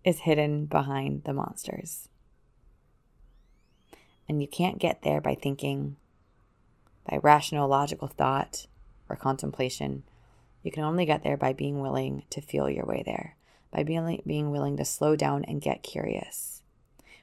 is 0.03 0.21
hidden 0.21 0.65
behind 0.65 1.25
the 1.25 1.35
monsters. 1.35 2.09
And 4.27 4.41
you 4.41 4.49
can't 4.49 4.79
get 4.79 5.03
there 5.03 5.21
by 5.21 5.35
thinking, 5.35 5.97
by 7.07 7.19
rational, 7.19 7.69
logical 7.69 8.09
thought 8.09 8.67
or 9.11 9.17
contemplation. 9.17 10.05
You 10.63 10.73
can 10.73 10.85
only 10.85 11.05
get 11.05 11.23
there 11.23 11.37
by 11.37 11.53
being 11.53 11.83
willing 11.83 12.23
to 12.31 12.41
feel 12.41 12.71
your 12.71 12.87
way 12.87 13.03
there, 13.05 13.37
by 13.71 13.83
being, 13.83 14.23
being 14.27 14.51
willing 14.51 14.79
to 14.79 14.87
slow 14.87 15.17
down 15.17 15.45
and 15.45 15.61
get 15.61 15.83
curious. 15.83 16.63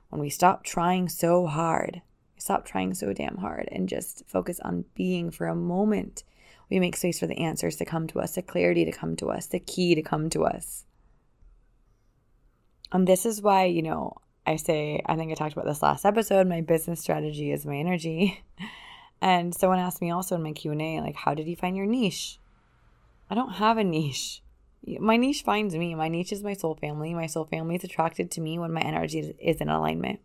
when 0.10 0.22
we 0.22 0.30
stop 0.30 0.64
trying 0.64 1.10
so 1.10 1.48
hard, 1.48 2.04
stop 2.38 2.64
trying 2.64 2.94
so 2.94 3.12
damn 3.12 3.38
hard 3.38 3.68
and 3.72 3.90
just 3.90 4.22
focus 4.28 4.60
on 4.60 4.86
being 4.94 5.32
for 5.32 5.48
a 5.48 5.56
moment, 5.56 6.24
we 6.70 6.80
make 6.80 6.96
space 6.96 7.20
for 7.20 7.28
the 7.28 7.38
answers 7.38 7.76
to 7.78 7.86
come 7.86 8.08
to 8.08 8.20
us, 8.20 8.36
the 8.36 8.42
clarity 8.42 8.86
to 8.86 8.92
come 8.92 9.16
to 9.18 9.30
us, 9.30 9.46
the 9.48 9.60
key 9.60 9.96
to 9.96 10.02
come 10.02 10.30
to 10.32 10.46
us. 10.46 10.86
And 12.92 13.08
this 13.08 13.26
is 13.26 13.42
why, 13.42 13.66
you 13.66 13.82
know, 13.82 14.16
I 14.46 14.56
say, 14.56 15.02
I 15.06 15.16
think 15.16 15.32
I 15.32 15.36
talked 15.36 15.54
about 15.54 15.66
this 15.66 15.84
last 15.84 16.06
episode, 16.06 16.48
my 16.48 16.62
business 16.62 17.02
strategy 17.02 17.52
is 17.52 17.66
my 17.66 17.76
energy. 17.76 18.44
And 19.22 19.54
someone 19.56 19.80
asked 19.80 20.02
me 20.02 20.12
also 20.12 20.36
in 20.36 20.44
my 20.44 20.52
Q&A 20.54 21.02
like 21.02 21.16
how 21.16 21.34
did 21.34 21.48
you 21.48 21.56
find 21.56 21.76
your 21.76 21.86
niche? 21.86 22.40
I 23.30 23.36
don't 23.36 23.54
have 23.54 23.78
a 23.78 23.84
niche. 23.84 24.42
My 25.00 25.18
niche 25.18 25.44
finds 25.44 25.76
me. 25.76 25.96
My 25.96 26.08
niche 26.08 26.32
is 26.32 26.44
my 26.44 26.54
soul 26.54 26.76
family. 26.76 27.14
My 27.14 27.26
soul 27.26 27.46
family 27.46 27.76
is 27.76 27.84
attracted 27.84 28.32
to 28.32 28.42
me 28.42 28.58
when 28.58 28.72
my 28.72 28.82
energy 28.82 29.36
is 29.40 29.58
in 29.58 29.70
alignment. 29.70 30.20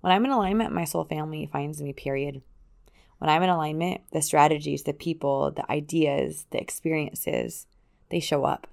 When 0.00 0.12
I'm 0.12 0.24
in 0.24 0.32
alignment, 0.32 0.72
my 0.72 0.84
soul 0.84 1.04
family 1.04 1.48
finds 1.52 1.80
me, 1.80 1.92
period. 1.92 2.42
When 3.22 3.30
I'm 3.30 3.44
in 3.44 3.50
alignment, 3.50 4.00
the 4.10 4.20
strategies, 4.20 4.82
the 4.82 4.92
people, 4.92 5.52
the 5.52 5.70
ideas, 5.70 6.44
the 6.50 6.60
experiences, 6.60 7.68
they 8.10 8.18
show 8.18 8.42
up. 8.42 8.66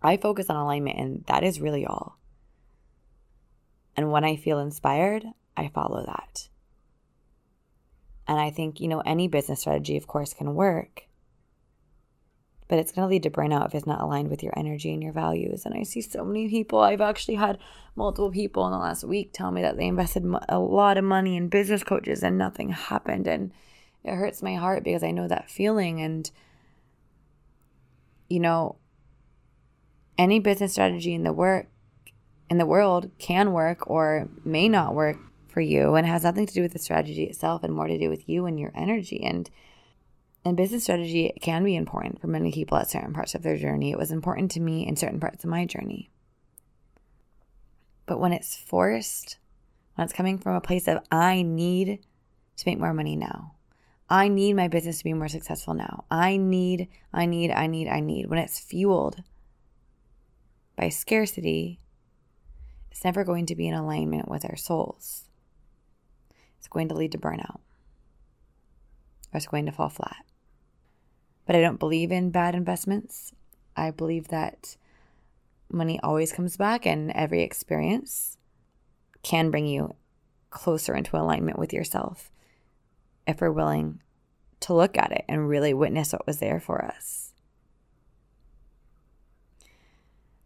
I 0.00 0.16
focus 0.16 0.48
on 0.48 0.54
alignment, 0.54 0.96
and 0.96 1.24
that 1.26 1.42
is 1.42 1.60
really 1.60 1.84
all. 1.84 2.16
And 3.96 4.12
when 4.12 4.22
I 4.22 4.36
feel 4.36 4.60
inspired, 4.60 5.24
I 5.56 5.70
follow 5.74 6.06
that. 6.06 6.48
And 8.28 8.38
I 8.38 8.50
think, 8.50 8.78
you 8.78 8.86
know, 8.86 9.00
any 9.00 9.26
business 9.26 9.62
strategy, 9.62 9.96
of 9.96 10.06
course, 10.06 10.32
can 10.32 10.54
work 10.54 11.07
but 12.68 12.78
it's 12.78 12.92
going 12.92 13.06
to 13.06 13.10
lead 13.10 13.22
to 13.22 13.30
burnout 13.30 13.66
if 13.66 13.74
it's 13.74 13.86
not 13.86 14.00
aligned 14.00 14.28
with 14.28 14.42
your 14.42 14.52
energy 14.56 14.92
and 14.92 15.02
your 15.02 15.12
values. 15.12 15.64
And 15.64 15.74
I 15.74 15.82
see 15.82 16.02
so 16.02 16.22
many 16.24 16.48
people. 16.48 16.80
I've 16.80 17.00
actually 17.00 17.36
had 17.36 17.58
multiple 17.96 18.30
people 18.30 18.66
in 18.66 18.72
the 18.72 18.78
last 18.78 19.04
week 19.04 19.32
tell 19.32 19.50
me 19.50 19.62
that 19.62 19.78
they 19.78 19.86
invested 19.86 20.24
a 20.48 20.58
lot 20.58 20.98
of 20.98 21.04
money 21.04 21.36
in 21.36 21.48
business 21.48 21.82
coaches 21.82 22.22
and 22.22 22.36
nothing 22.36 22.68
happened. 22.68 23.26
And 23.26 23.52
it 24.04 24.14
hurts 24.14 24.42
my 24.42 24.54
heart 24.54 24.84
because 24.84 25.02
I 25.02 25.10
know 25.10 25.26
that 25.28 25.50
feeling. 25.50 26.02
And, 26.02 26.30
you 28.28 28.40
know, 28.40 28.76
any 30.18 30.38
business 30.38 30.72
strategy 30.72 31.14
in 31.14 31.24
the 31.24 31.32
work 31.32 31.68
in 32.50 32.58
the 32.58 32.66
world 32.66 33.10
can 33.18 33.52
work 33.52 33.90
or 33.90 34.28
may 34.44 34.68
not 34.68 34.94
work 34.94 35.18
for 35.48 35.60
you 35.60 35.94
and 35.94 36.06
has 36.06 36.24
nothing 36.24 36.46
to 36.46 36.54
do 36.54 36.62
with 36.62 36.72
the 36.72 36.78
strategy 36.78 37.24
itself 37.24 37.62
and 37.62 37.74
more 37.74 37.86
to 37.86 37.98
do 37.98 38.08
with 38.08 38.28
you 38.28 38.46
and 38.46 38.58
your 38.58 38.72
energy 38.74 39.22
and 39.22 39.50
and 40.44 40.56
business 40.56 40.84
strategy 40.84 41.32
can 41.40 41.64
be 41.64 41.76
important 41.76 42.20
for 42.20 42.26
many 42.26 42.52
people 42.52 42.78
at 42.78 42.90
certain 42.90 43.12
parts 43.12 43.34
of 43.34 43.42
their 43.42 43.56
journey. 43.56 43.90
It 43.90 43.98
was 43.98 44.10
important 44.10 44.50
to 44.52 44.60
me 44.60 44.86
in 44.86 44.96
certain 44.96 45.20
parts 45.20 45.44
of 45.44 45.50
my 45.50 45.64
journey. 45.64 46.10
But 48.06 48.18
when 48.20 48.32
it's 48.32 48.56
forced, 48.56 49.38
when 49.94 50.04
it's 50.04 50.14
coming 50.14 50.38
from 50.38 50.54
a 50.54 50.60
place 50.60 50.88
of, 50.88 51.02
I 51.10 51.42
need 51.42 52.00
to 52.56 52.64
make 52.66 52.78
more 52.78 52.94
money 52.94 53.16
now, 53.16 53.54
I 54.08 54.28
need 54.28 54.54
my 54.54 54.68
business 54.68 54.98
to 54.98 55.04
be 55.04 55.12
more 55.12 55.28
successful 55.28 55.74
now, 55.74 56.04
I 56.10 56.38
need, 56.38 56.88
I 57.12 57.26
need, 57.26 57.50
I 57.50 57.66
need, 57.66 57.88
I 57.88 58.00
need, 58.00 58.30
when 58.30 58.38
it's 58.38 58.58
fueled 58.58 59.22
by 60.76 60.88
scarcity, 60.88 61.80
it's 62.90 63.04
never 63.04 63.24
going 63.24 63.44
to 63.46 63.54
be 63.54 63.68
in 63.68 63.74
alignment 63.74 64.28
with 64.28 64.44
our 64.46 64.56
souls. 64.56 65.24
It's 66.56 66.68
going 66.68 66.88
to 66.88 66.94
lead 66.94 67.12
to 67.12 67.18
burnout. 67.18 67.60
It's 69.32 69.46
going 69.46 69.66
to 69.66 69.72
fall 69.72 69.88
flat. 69.88 70.24
But 71.46 71.56
I 71.56 71.60
don't 71.60 71.78
believe 71.78 72.10
in 72.10 72.30
bad 72.30 72.54
investments. 72.54 73.32
I 73.76 73.90
believe 73.90 74.28
that 74.28 74.76
money 75.70 76.00
always 76.02 76.32
comes 76.32 76.56
back, 76.56 76.86
and 76.86 77.10
every 77.12 77.42
experience 77.42 78.38
can 79.22 79.50
bring 79.50 79.66
you 79.66 79.94
closer 80.50 80.94
into 80.94 81.16
alignment 81.16 81.58
with 81.58 81.72
yourself 81.72 82.30
if 83.26 83.40
we're 83.40 83.52
willing 83.52 84.00
to 84.60 84.74
look 84.74 84.96
at 84.96 85.12
it 85.12 85.24
and 85.28 85.48
really 85.48 85.74
witness 85.74 86.12
what 86.12 86.26
was 86.26 86.38
there 86.38 86.60
for 86.60 86.84
us. 86.84 87.32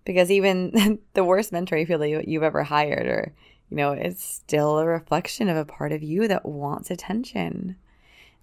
Because 0.04 0.30
even 0.30 0.98
the 1.14 1.24
worst 1.24 1.52
mentor 1.52 1.76
you 1.76 1.86
feel 1.86 1.98
that 1.98 2.28
you've 2.28 2.42
ever 2.42 2.64
hired, 2.64 3.06
or 3.06 3.34
you 3.70 3.76
know, 3.76 3.92
it's 3.92 4.22
still 4.22 4.78
a 4.78 4.86
reflection 4.86 5.48
of 5.48 5.56
a 5.56 5.64
part 5.64 5.92
of 5.92 6.02
you 6.02 6.28
that 6.28 6.44
wants 6.44 6.90
attention. 6.90 7.76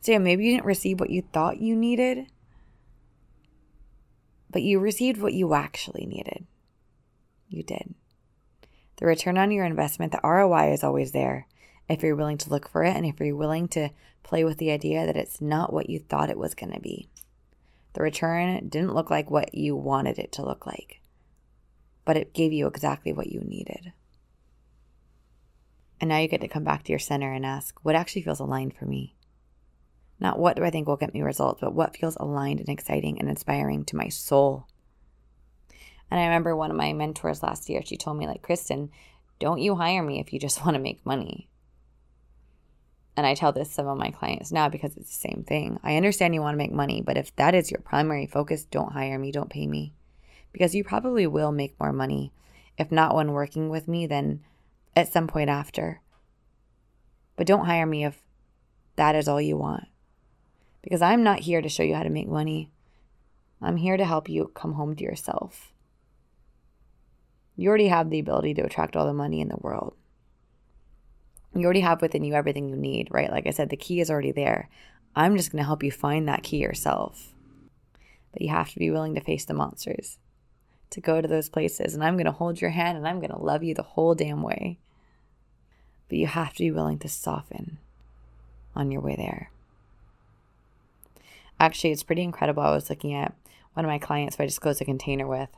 So 0.02 0.14
yeah, 0.14 0.18
maybe 0.18 0.46
you 0.46 0.52
didn't 0.52 0.66
receive 0.66 1.00
what 1.00 1.10
you 1.10 1.22
thought 1.22 1.60
you 1.60 1.76
needed, 1.76 2.28
but 4.50 4.62
you 4.62 4.80
received 4.80 5.22
what 5.22 5.34
you 5.34 5.54
actually 5.54 6.06
needed. 6.06 6.46
You 7.50 7.64
did. 7.64 7.94
The 8.98 9.06
return 9.06 9.38
on 9.38 9.52
your 9.52 9.66
investment, 9.66 10.12
the 10.12 10.22
ROI 10.24 10.74
is 10.74 10.84
always 10.84 11.12
there 11.12 11.48
if 11.90 12.04
you're 12.04 12.16
willing 12.16 12.38
to 12.38 12.50
look 12.50 12.70
for 12.70 12.84
it 12.84 12.96
and 12.96 13.06
if 13.06 13.20
you're 13.20 13.36
willing 13.36 13.68
to 13.70 13.90
play 14.24 14.44
with 14.44 14.58
the 14.58 14.72
idea 14.72 15.06
that 15.06 15.18
it's 15.18 15.42
not 15.42 15.74
what 15.74 15.90
you 15.90 16.00
thought 16.00 16.30
it 16.30 16.38
was 16.38 16.54
going 16.54 16.74
to 16.74 16.80
be. 16.80 17.10
The 17.94 18.04
return 18.04 18.70
didn't 18.70 18.94
look 18.94 19.10
like 19.10 19.32
what 19.32 19.56
you 19.56 19.76
wanted 19.76 20.20
it 20.20 20.32
to 20.34 20.46
look 20.46 20.68
like, 20.68 21.02
but 22.06 22.18
it 22.18 22.34
gave 22.34 22.54
you 22.54 22.68
exactly 22.68 23.12
what 23.12 23.28
you 23.28 23.42
needed. 23.42 23.94
And 26.00 26.10
now 26.10 26.20
you 26.20 26.28
get 26.28 26.42
to 26.42 26.48
come 26.48 26.64
back 26.64 26.84
to 26.84 26.92
your 26.92 27.00
center 27.00 27.34
and 27.34 27.46
ask, 27.46 27.78
what 27.84 27.96
actually 27.96 28.22
feels 28.22 28.40
aligned 28.40 28.76
for 28.76 28.86
me? 28.86 29.16
Not 30.20 30.38
what 30.38 30.58
do 30.58 30.64
I 30.64 30.70
think 30.70 30.88
will 30.88 30.98
get 30.98 31.14
me 31.14 31.22
results, 31.22 31.62
but 31.62 31.74
what 31.74 31.96
feels 31.96 32.18
aligned 32.18 32.60
and 32.60 32.70
exciting 32.70 33.20
and 33.20 33.30
inspiring 33.30 33.86
to 33.86 33.96
my 33.96 34.10
soul. 34.10 34.68
And 36.12 36.20
I 36.20 36.24
remember 36.24 36.56
one 36.56 36.72
of 36.72 36.78
my 36.78 36.92
mentors 36.92 37.42
last 37.42 37.70
year, 37.70 37.82
she 37.86 37.96
told 37.96 38.18
me, 38.18 38.28
like, 38.28 38.42
Kristen, 38.42 38.90
don't 39.40 39.62
you 39.62 39.76
hire 39.76 40.04
me 40.04 40.20
if 40.20 40.34
you 40.34 40.40
just 40.40 40.66
want 40.66 40.76
to 40.76 40.82
make 40.82 41.06
money. 41.06 41.48
And 43.16 43.26
I 43.26 43.34
tell 43.34 43.52
this 43.52 43.72
some 43.72 43.88
of 43.88 43.98
my 43.98 44.12
clients 44.12 44.52
now 44.52 44.70
because 44.70 44.96
it's 44.96 45.12
the 45.12 45.30
same 45.30 45.44
thing. 45.46 45.80
I 45.84 45.98
understand 45.98 46.34
you 46.34 46.42
want 46.42 46.54
to 46.54 46.58
make 46.60 46.72
money, 46.72 47.02
but 47.02 47.18
if 47.18 47.36
that 47.36 47.54
is 47.54 47.70
your 47.70 47.82
primary 47.82 48.26
focus, 48.26 48.64
don't 48.64 48.94
hire 48.94 49.20
me, 49.20 49.32
don't 49.32 49.50
pay 49.50 49.68
me. 49.68 49.94
Because 50.54 50.74
you 50.74 50.84
probably 50.84 51.28
will 51.28 51.52
make 51.52 51.80
more 51.80 51.92
money. 51.92 52.32
If 52.78 52.92
not 52.92 53.16
when 53.16 53.34
working 53.34 53.70
with 53.70 53.88
me, 53.88 54.08
then 54.08 54.42
at 54.96 55.12
some 55.12 55.28
point 55.28 55.50
after. 55.50 56.02
But 57.36 57.46
don't 57.46 57.66
hire 57.66 57.86
me 57.86 58.06
if 58.06 58.22
that 58.96 59.16
is 59.16 59.28
all 59.28 59.42
you 59.42 59.58
want 59.58 59.89
because 60.82 61.02
I'm 61.02 61.24
not 61.24 61.40
here 61.40 61.62
to 61.62 61.70
show 61.70 61.84
you 61.84 61.96
how 61.96 62.04
to 62.04 62.10
make 62.10 62.28
money. 62.28 62.72
I'm 63.62 63.78
here 63.78 63.98
to 63.98 64.06
help 64.06 64.30
you 64.30 64.52
come 64.54 64.74
home 64.74 64.96
to 64.96 65.04
yourself. 65.04 65.74
You 67.56 67.68
already 67.68 67.90
have 67.90 68.10
the 68.10 68.20
ability 68.20 68.54
to 68.56 68.64
attract 68.64 68.96
all 68.96 69.06
the 69.06 69.14
money 69.14 69.42
in 69.42 69.50
the 69.50 69.58
world. 69.58 69.94
You 71.54 71.66
already 71.66 71.82
have 71.82 72.02
within 72.02 72.24
you 72.24 72.34
everything 72.34 72.70
you 72.70 72.78
need, 72.78 73.10
right? 73.12 73.30
Like 73.30 73.48
I 73.48 73.52
said, 73.52 73.70
the 73.70 73.76
key 73.76 74.00
is 74.00 74.10
already 74.10 74.32
there. 74.32 74.70
I'm 75.16 75.36
just 75.36 75.52
going 75.52 75.62
to 75.62 75.68
help 75.68 75.84
you 75.84 75.92
find 75.92 76.28
that 76.28 76.44
key 76.44 76.58
yourself. 76.58 77.34
But 78.32 78.42
you 78.42 78.50
have 78.50 78.70
to 78.72 78.80
be 78.80 78.92
willing 78.92 79.16
to 79.16 79.22
face 79.22 79.44
the 79.44 79.54
monsters, 79.54 80.20
to 80.92 81.02
go 81.02 81.20
to 81.20 81.28
those 81.28 81.50
places. 81.50 81.94
And 81.94 82.04
I'm 82.04 82.16
going 82.16 82.28
to 82.28 82.32
hold 82.32 82.62
your 82.62 82.70
hand 82.70 82.98
and 82.98 83.08
I'm 83.08 83.20
going 83.20 83.32
to 83.32 83.40
love 83.40 83.64
you 83.64 83.74
the 83.74 83.82
whole 83.82 84.16
damn 84.16 84.42
way. 84.42 84.80
But 86.08 86.18
you 86.18 86.28
have 86.28 86.54
to 86.54 86.64
be 86.64 86.72
willing 86.72 87.00
to 87.00 87.10
soften 87.10 87.80
on 88.76 88.92
your 88.92 89.02
way 89.02 89.16
there. 89.16 89.52
Actually, 91.60 91.92
it's 91.92 92.04
pretty 92.04 92.24
incredible. 92.24 92.64
I 92.64 92.72
was 92.72 92.90
looking 92.90 93.14
at 93.14 93.34
one 93.74 93.86
of 93.86 93.90
my 93.90 94.00
clients 94.00 94.36
who 94.36 94.44
I 94.44 94.48
just 94.48 94.62
closed 94.62 94.82
a 94.82 94.86
container 94.86 95.28
with. 95.28 95.50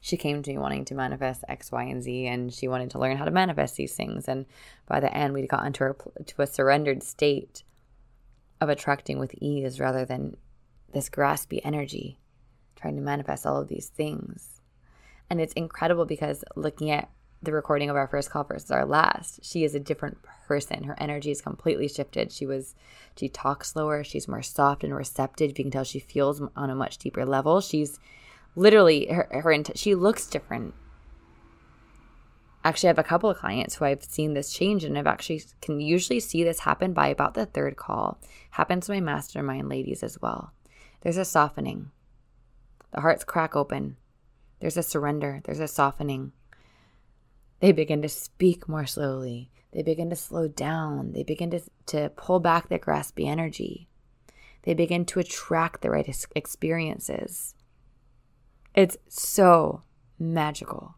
She 0.00 0.16
came 0.16 0.42
to 0.42 0.50
me 0.50 0.58
wanting 0.58 0.84
to 0.86 0.94
manifest 0.94 1.44
X, 1.48 1.70
Y, 1.70 1.84
and 1.84 2.02
Z, 2.02 2.26
and 2.26 2.52
she 2.52 2.66
wanted 2.66 2.90
to 2.90 2.98
learn 2.98 3.16
how 3.16 3.24
to 3.24 3.30
manifest 3.30 3.76
these 3.76 3.94
things. 3.94 4.26
And 4.26 4.46
by 4.86 4.98
the 5.00 5.16
end, 5.16 5.32
we 5.32 5.46
got 5.46 5.64
into 5.64 5.84
a, 5.84 6.24
to 6.24 6.42
a 6.42 6.46
surrendered 6.46 7.02
state 7.02 7.62
of 8.60 8.68
attracting 8.68 9.18
with 9.18 9.34
ease 9.40 9.78
rather 9.78 10.04
than 10.04 10.36
this 10.92 11.08
graspy 11.08 11.60
energy 11.64 12.18
trying 12.76 12.96
to 12.96 13.02
manifest 13.02 13.46
all 13.46 13.60
of 13.60 13.68
these 13.68 13.86
things. 13.86 14.60
And 15.30 15.40
it's 15.40 15.52
incredible 15.54 16.04
because 16.04 16.44
looking 16.56 16.90
at 16.90 17.08
the 17.42 17.52
recording 17.52 17.90
of 17.90 17.96
our 17.96 18.06
first 18.06 18.30
call 18.30 18.44
versus 18.44 18.70
our 18.70 18.86
last, 18.86 19.44
she 19.44 19.64
is 19.64 19.74
a 19.74 19.80
different 19.80 20.18
person. 20.46 20.84
Her 20.84 20.94
energy 20.98 21.30
is 21.30 21.40
completely 21.40 21.88
shifted. 21.88 22.30
She 22.30 22.46
was, 22.46 22.76
she 23.16 23.28
talks 23.28 23.72
slower. 23.72 24.04
She's 24.04 24.28
more 24.28 24.42
soft 24.42 24.84
and 24.84 24.94
receptive. 24.94 25.50
You 25.50 25.64
can 25.64 25.70
tell 25.70 25.84
she 25.84 25.98
feels 25.98 26.40
on 26.56 26.70
a 26.70 26.74
much 26.74 26.98
deeper 26.98 27.26
level. 27.26 27.60
She's 27.60 27.98
literally 28.54 29.06
her, 29.06 29.28
her 29.32 29.62
she 29.74 29.94
looks 29.94 30.26
different. 30.26 30.74
Actually, 32.64 32.88
I 32.88 32.90
have 32.90 32.98
a 33.00 33.04
couple 33.04 33.28
of 33.28 33.38
clients 33.38 33.74
who 33.74 33.86
I've 33.86 34.04
seen 34.04 34.34
this 34.34 34.52
change, 34.52 34.84
and 34.84 34.96
I've 34.96 35.08
actually 35.08 35.42
can 35.60 35.80
usually 35.80 36.20
see 36.20 36.44
this 36.44 36.60
happen 36.60 36.92
by 36.92 37.08
about 37.08 37.34
the 37.34 37.46
third 37.46 37.74
call. 37.76 38.20
Happens 38.50 38.86
to 38.86 38.92
my 38.92 39.00
mastermind 39.00 39.68
ladies 39.68 40.04
as 40.04 40.20
well. 40.22 40.52
There's 41.00 41.16
a 41.16 41.24
softening. 41.24 41.90
The 42.92 43.00
hearts 43.00 43.24
crack 43.24 43.56
open. 43.56 43.96
There's 44.60 44.76
a 44.76 44.82
surrender. 44.84 45.40
There's 45.44 45.58
a 45.58 45.66
softening 45.66 46.30
they 47.62 47.70
begin 47.70 48.02
to 48.02 48.08
speak 48.08 48.68
more 48.68 48.86
slowly. 48.86 49.48
They 49.70 49.84
begin 49.84 50.10
to 50.10 50.16
slow 50.16 50.48
down. 50.48 51.12
They 51.12 51.22
begin 51.22 51.52
to, 51.52 51.60
to 51.86 52.10
pull 52.16 52.40
back 52.40 52.68
their 52.68 52.80
graspy 52.80 53.28
energy. 53.28 53.88
They 54.64 54.74
begin 54.74 55.04
to 55.06 55.20
attract 55.20 55.80
the 55.80 55.90
right 55.90 56.26
experiences. 56.34 57.54
It's 58.74 58.96
so 59.08 59.84
magical. 60.18 60.96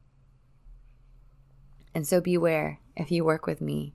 And 1.95 2.07
so 2.07 2.23
beware 2.23 2.81
if 2.97 3.13
you 3.13 3.27
work 3.27 3.47
with 3.47 3.61
me, 3.61 3.95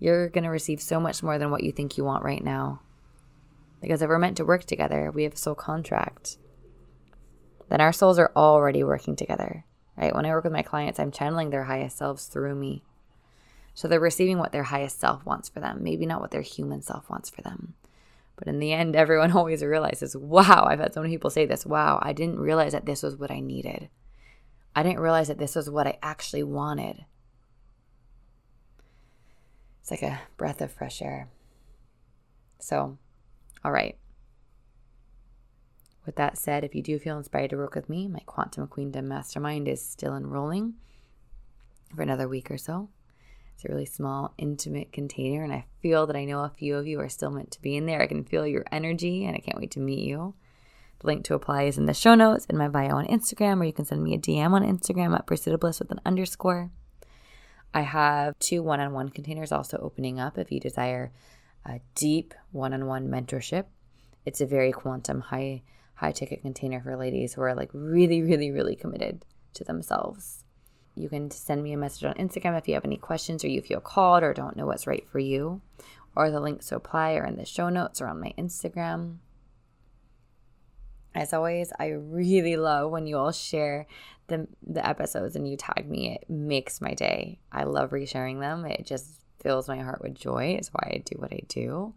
you're 0.00 0.28
going 0.28 0.44
to 0.44 0.50
receive 0.50 0.82
so 0.82 0.98
much 0.98 1.22
more 1.22 1.38
than 1.38 1.52
what 1.52 1.62
you 1.62 1.70
think 1.70 1.96
you 1.96 2.02
want 2.02 2.24
right 2.24 2.42
now. 2.42 2.80
Because 3.80 4.02
if 4.02 4.08
we're 4.08 4.18
meant 4.18 4.38
to 4.38 4.44
work 4.44 4.64
together, 4.64 5.12
we 5.12 5.22
have 5.22 5.34
a 5.34 5.36
soul 5.36 5.54
contract. 5.54 6.38
Then 7.68 7.80
our 7.80 7.92
souls 7.92 8.18
are 8.18 8.32
already 8.34 8.82
working 8.82 9.14
together, 9.14 9.64
right? 9.98 10.14
When 10.14 10.24
I 10.24 10.30
work 10.30 10.44
with 10.44 10.52
my 10.52 10.62
clients, 10.62 11.00
I'm 11.00 11.10
channeling 11.10 11.50
their 11.50 11.64
highest 11.64 11.98
selves 11.98 12.26
through 12.26 12.54
me. 12.54 12.82
So 13.74 13.88
they're 13.88 14.00
receiving 14.00 14.38
what 14.38 14.52
their 14.52 14.64
highest 14.64 15.00
self 15.00 15.26
wants 15.26 15.48
for 15.48 15.60
them, 15.60 15.82
maybe 15.82 16.06
not 16.06 16.20
what 16.20 16.30
their 16.30 16.40
human 16.40 16.82
self 16.82 17.10
wants 17.10 17.28
for 17.28 17.42
them. 17.42 17.74
But 18.36 18.48
in 18.48 18.60
the 18.60 18.72
end, 18.72 18.94
everyone 18.96 19.32
always 19.32 19.62
realizes, 19.62 20.16
wow, 20.16 20.66
I've 20.68 20.78
had 20.78 20.94
so 20.94 21.02
many 21.02 21.14
people 21.14 21.30
say 21.30 21.46
this, 21.46 21.66
wow, 21.66 21.98
I 22.00 22.12
didn't 22.12 22.38
realize 22.38 22.72
that 22.72 22.86
this 22.86 23.02
was 23.02 23.16
what 23.16 23.30
I 23.30 23.40
needed. 23.40 23.88
I 24.74 24.82
didn't 24.82 25.00
realize 25.00 25.28
that 25.28 25.38
this 25.38 25.56
was 25.56 25.68
what 25.68 25.86
I 25.88 25.98
actually 26.02 26.44
wanted. 26.44 27.04
It's 29.80 29.90
like 29.90 30.02
a 30.02 30.20
breath 30.36 30.60
of 30.60 30.70
fresh 30.70 31.02
air. 31.02 31.28
So, 32.60 32.98
all 33.64 33.72
right. 33.72 33.96
With 36.08 36.16
that 36.16 36.38
said, 36.38 36.64
if 36.64 36.74
you 36.74 36.82
do 36.82 36.98
feel 36.98 37.18
inspired 37.18 37.50
to 37.50 37.58
work 37.58 37.74
with 37.74 37.90
me, 37.90 38.08
my 38.08 38.20
Quantum 38.20 38.66
Queendom 38.66 39.04
Mastermind 39.04 39.68
is 39.68 39.84
still 39.84 40.16
enrolling 40.16 40.72
for 41.94 42.00
another 42.00 42.26
week 42.26 42.50
or 42.50 42.56
so. 42.56 42.88
It's 43.52 43.66
a 43.66 43.68
really 43.68 43.84
small, 43.84 44.32
intimate 44.38 44.90
container, 44.90 45.44
and 45.44 45.52
I 45.52 45.66
feel 45.82 46.06
that 46.06 46.16
I 46.16 46.24
know 46.24 46.44
a 46.44 46.48
few 46.56 46.76
of 46.76 46.86
you 46.86 46.98
are 47.00 47.10
still 47.10 47.30
meant 47.30 47.50
to 47.50 47.60
be 47.60 47.76
in 47.76 47.84
there. 47.84 48.00
I 48.00 48.06
can 48.06 48.24
feel 48.24 48.46
your 48.46 48.64
energy, 48.72 49.26
and 49.26 49.36
I 49.36 49.40
can't 49.40 49.58
wait 49.58 49.72
to 49.72 49.80
meet 49.80 49.98
you. 49.98 50.34
The 51.00 51.08
link 51.08 51.26
to 51.26 51.34
apply 51.34 51.64
is 51.64 51.76
in 51.76 51.84
the 51.84 51.92
show 51.92 52.14
notes 52.14 52.46
in 52.46 52.56
my 52.56 52.68
bio 52.68 52.96
on 52.96 53.06
Instagram, 53.08 53.60
or 53.60 53.64
you 53.64 53.74
can 53.74 53.84
send 53.84 54.02
me 54.02 54.14
a 54.14 54.18
DM 54.18 54.52
on 54.52 54.62
Instagram 54.62 55.14
at 55.14 55.26
Pursuit 55.26 55.60
Bliss 55.60 55.78
with 55.78 55.90
an 55.90 56.00
underscore. 56.06 56.70
I 57.74 57.82
have 57.82 58.38
two 58.38 58.62
one 58.62 58.80
on 58.80 58.94
one 58.94 59.10
containers 59.10 59.52
also 59.52 59.76
opening 59.76 60.18
up 60.18 60.38
if 60.38 60.50
you 60.50 60.58
desire 60.58 61.12
a 61.66 61.80
deep 61.94 62.32
one 62.50 62.72
on 62.72 62.86
one 62.86 63.08
mentorship. 63.08 63.66
It's 64.24 64.40
a 64.40 64.46
very 64.46 64.72
quantum 64.72 65.20
high 65.20 65.64
high 65.98 66.12
ticket 66.12 66.42
container 66.42 66.80
for 66.80 66.96
ladies 66.96 67.34
who 67.34 67.42
are 67.42 67.56
like 67.56 67.70
really, 67.72 68.22
really, 68.22 68.52
really 68.52 68.76
committed 68.76 69.24
to 69.54 69.64
themselves. 69.64 70.44
You 70.94 71.08
can 71.08 71.30
send 71.30 71.62
me 71.62 71.72
a 71.72 71.76
message 71.76 72.04
on 72.04 72.14
Instagram 72.14 72.56
if 72.56 72.68
you 72.68 72.74
have 72.74 72.84
any 72.84 72.96
questions 72.96 73.44
or 73.44 73.48
you 73.48 73.60
feel 73.62 73.80
called 73.80 74.22
or 74.22 74.32
don't 74.32 74.56
know 74.56 74.66
what's 74.66 74.86
right 74.86 75.06
for 75.08 75.18
you. 75.18 75.60
Or 76.14 76.30
the 76.30 76.40
links 76.40 76.68
to 76.68 76.76
apply 76.76 77.14
are 77.14 77.24
in 77.24 77.36
the 77.36 77.44
show 77.44 77.68
notes 77.68 78.00
or 78.00 78.06
on 78.06 78.20
my 78.20 78.32
Instagram. 78.38 79.16
As 81.14 81.32
always, 81.32 81.72
I 81.80 81.88
really 81.88 82.56
love 82.56 82.92
when 82.92 83.06
you 83.08 83.16
all 83.18 83.32
share 83.32 83.86
the 84.28 84.46
the 84.64 84.86
episodes 84.86 85.34
and 85.34 85.48
you 85.48 85.56
tag 85.56 85.88
me. 85.88 86.16
It 86.20 86.30
makes 86.30 86.80
my 86.80 86.94
day. 86.94 87.40
I 87.50 87.64
love 87.64 87.90
resharing 87.90 88.38
them. 88.40 88.64
It 88.64 88.86
just 88.86 89.20
fills 89.40 89.66
my 89.66 89.78
heart 89.78 90.00
with 90.02 90.14
joy. 90.14 90.56
It's 90.58 90.68
why 90.68 90.92
I 90.94 91.02
do 91.04 91.16
what 91.18 91.32
I 91.32 91.40
do. 91.48 91.94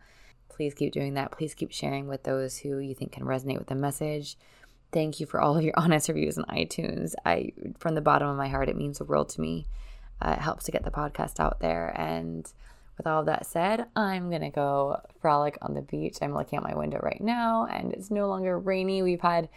Please 0.61 0.75
keep 0.75 0.93
doing 0.93 1.15
that. 1.15 1.31
Please 1.31 1.55
keep 1.55 1.71
sharing 1.71 2.07
with 2.07 2.21
those 2.21 2.55
who 2.55 2.77
you 2.77 2.93
think 2.93 3.13
can 3.13 3.23
resonate 3.23 3.57
with 3.57 3.65
the 3.65 3.73
message. 3.73 4.37
Thank 4.91 5.19
you 5.19 5.25
for 5.25 5.41
all 5.41 5.57
of 5.57 5.63
your 5.63 5.73
honest 5.77 6.07
reviews 6.07 6.37
on 6.37 6.43
iTunes. 6.45 7.15
I 7.25 7.53
from 7.79 7.95
the 7.95 8.01
bottom 8.01 8.27
of 8.27 8.37
my 8.37 8.47
heart, 8.47 8.69
it 8.69 8.77
means 8.77 8.99
the 8.99 9.05
world 9.05 9.29
to 9.29 9.41
me. 9.41 9.65
Uh, 10.21 10.35
it 10.37 10.41
helps 10.43 10.65
to 10.65 10.71
get 10.71 10.83
the 10.83 10.91
podcast 10.91 11.39
out 11.39 11.61
there 11.61 11.91
and 11.99 12.47
with 12.95 13.07
all 13.07 13.21
of 13.21 13.25
that 13.25 13.47
said, 13.47 13.87
I'm 13.95 14.29
to 14.29 14.51
go 14.51 15.01
frolic 15.19 15.57
on 15.63 15.73
the 15.73 15.81
beach. 15.81 16.19
I'm 16.21 16.35
looking 16.35 16.59
out 16.59 16.63
my 16.63 16.75
window 16.75 16.99
right 17.01 17.21
now 17.21 17.65
and 17.65 17.91
it's 17.91 18.11
no 18.11 18.27
longer 18.27 18.59
rainy. 18.59 19.01
We've 19.01 19.19
had 19.19 19.49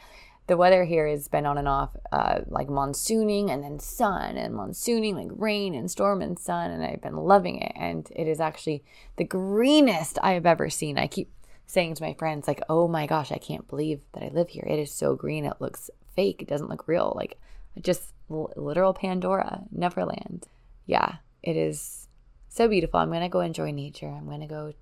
the 0.47 0.57
weather 0.57 0.85
here 0.85 1.07
has 1.09 1.29
been 1.29 1.47
on 1.47 1.57
and 1.57 1.69
off, 1.69 1.97
uh, 2.13 2.41
like 2.47 2.69
monsooning 2.69 3.51
and 3.51 3.65
then 3.65 3.79
sun 3.79 4.37
and 4.37 4.55
monsooning, 4.55 5.15
like 5.15 5.31
rain 5.31 5.75
and 5.75 5.91
storm 5.91 6.21
and 6.21 6.39
sun. 6.39 6.71
And 6.71 6.85
I've 6.85 7.01
been 7.01 7.17
loving 7.17 7.63
it. 7.63 7.73
And 7.77 8.09
it 8.15 8.29
is 8.29 8.41
actually 8.41 8.85
the 9.17 9.25
greenest 9.25 10.19
I 10.23 10.33
have 10.33 10.47
ever 10.47 10.69
seen. 10.69 10.99
I 10.99 11.07
keep 11.07 11.31
saying 11.67 11.95
to 11.95 12.03
my 12.03 12.15
friends, 12.15 12.47
like, 12.47 12.63
oh 12.69 12.89
my 12.89 13.07
gosh, 13.07 13.33
I 13.33 13.39
can't 13.39 13.67
believe 13.69 14.03
that 14.13 14.23
I 14.23 14.29
live 14.29 14.51
here. 14.51 14.67
It 14.69 14.79
is 14.79 14.93
so 14.93 15.15
green. 15.15 15.47
It 15.47 15.61
looks 15.61 15.91
fake. 16.15 16.43
It 16.43 16.49
doesn't 16.49 16.69
look 16.69 16.87
real. 16.87 17.15
Like, 17.17 17.41
just 17.81 18.13
literal 18.29 18.93
Pandora, 18.93 19.63
Neverland. 19.71 20.49
Yeah, 20.87 21.17
it 21.43 21.57
is 21.57 22.09
so 22.51 22.69
beautiful. 22.69 23.01
I'm 23.01 23.09
going 23.09 23.23
to 23.23 23.29
go 23.29 23.41
enjoy 23.41 23.71
nature. 23.71 24.09
I'm 24.09 24.27
going 24.27 24.41
to 24.41 24.47
go 24.47 24.75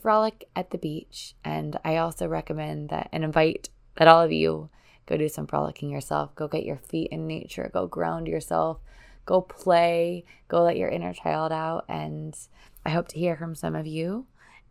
frolic 0.00 0.48
at 0.54 0.70
the 0.70 0.78
beach. 0.78 1.34
And 1.42 1.78
I 1.84 1.96
also 1.96 2.28
recommend 2.28 2.90
that 2.90 3.08
and 3.12 3.24
invite 3.24 3.70
that 3.98 4.08
all 4.08 4.22
of 4.22 4.32
you 4.32 4.70
go 5.06 5.16
do 5.16 5.28
some 5.28 5.46
frolicking 5.46 5.90
yourself. 5.90 6.34
Go 6.34 6.48
get 6.48 6.64
your 6.64 6.76
feet 6.76 7.10
in 7.10 7.26
nature. 7.26 7.70
Go 7.72 7.86
ground 7.86 8.28
yourself. 8.28 8.78
Go 9.26 9.42
play. 9.42 10.24
Go 10.46 10.62
let 10.62 10.76
your 10.76 10.88
inner 10.88 11.12
child 11.12 11.52
out. 11.52 11.84
And 11.88 12.36
I 12.86 12.90
hope 12.90 13.08
to 13.08 13.18
hear 13.18 13.36
from 13.36 13.54
some 13.54 13.74
of 13.74 13.86
you. 13.86 14.26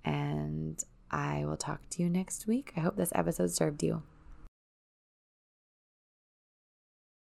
And 0.06 0.82
I 1.12 1.44
will 1.46 1.58
talk 1.58 1.82
to 1.92 2.04
you 2.04 2.10
next 2.10 2.48
week. 2.48 2.72
I 2.78 2.80
hope 2.80 2.96
this 2.96 3.12
episode 3.13 3.52
served 3.52 3.84
you. 3.84 4.02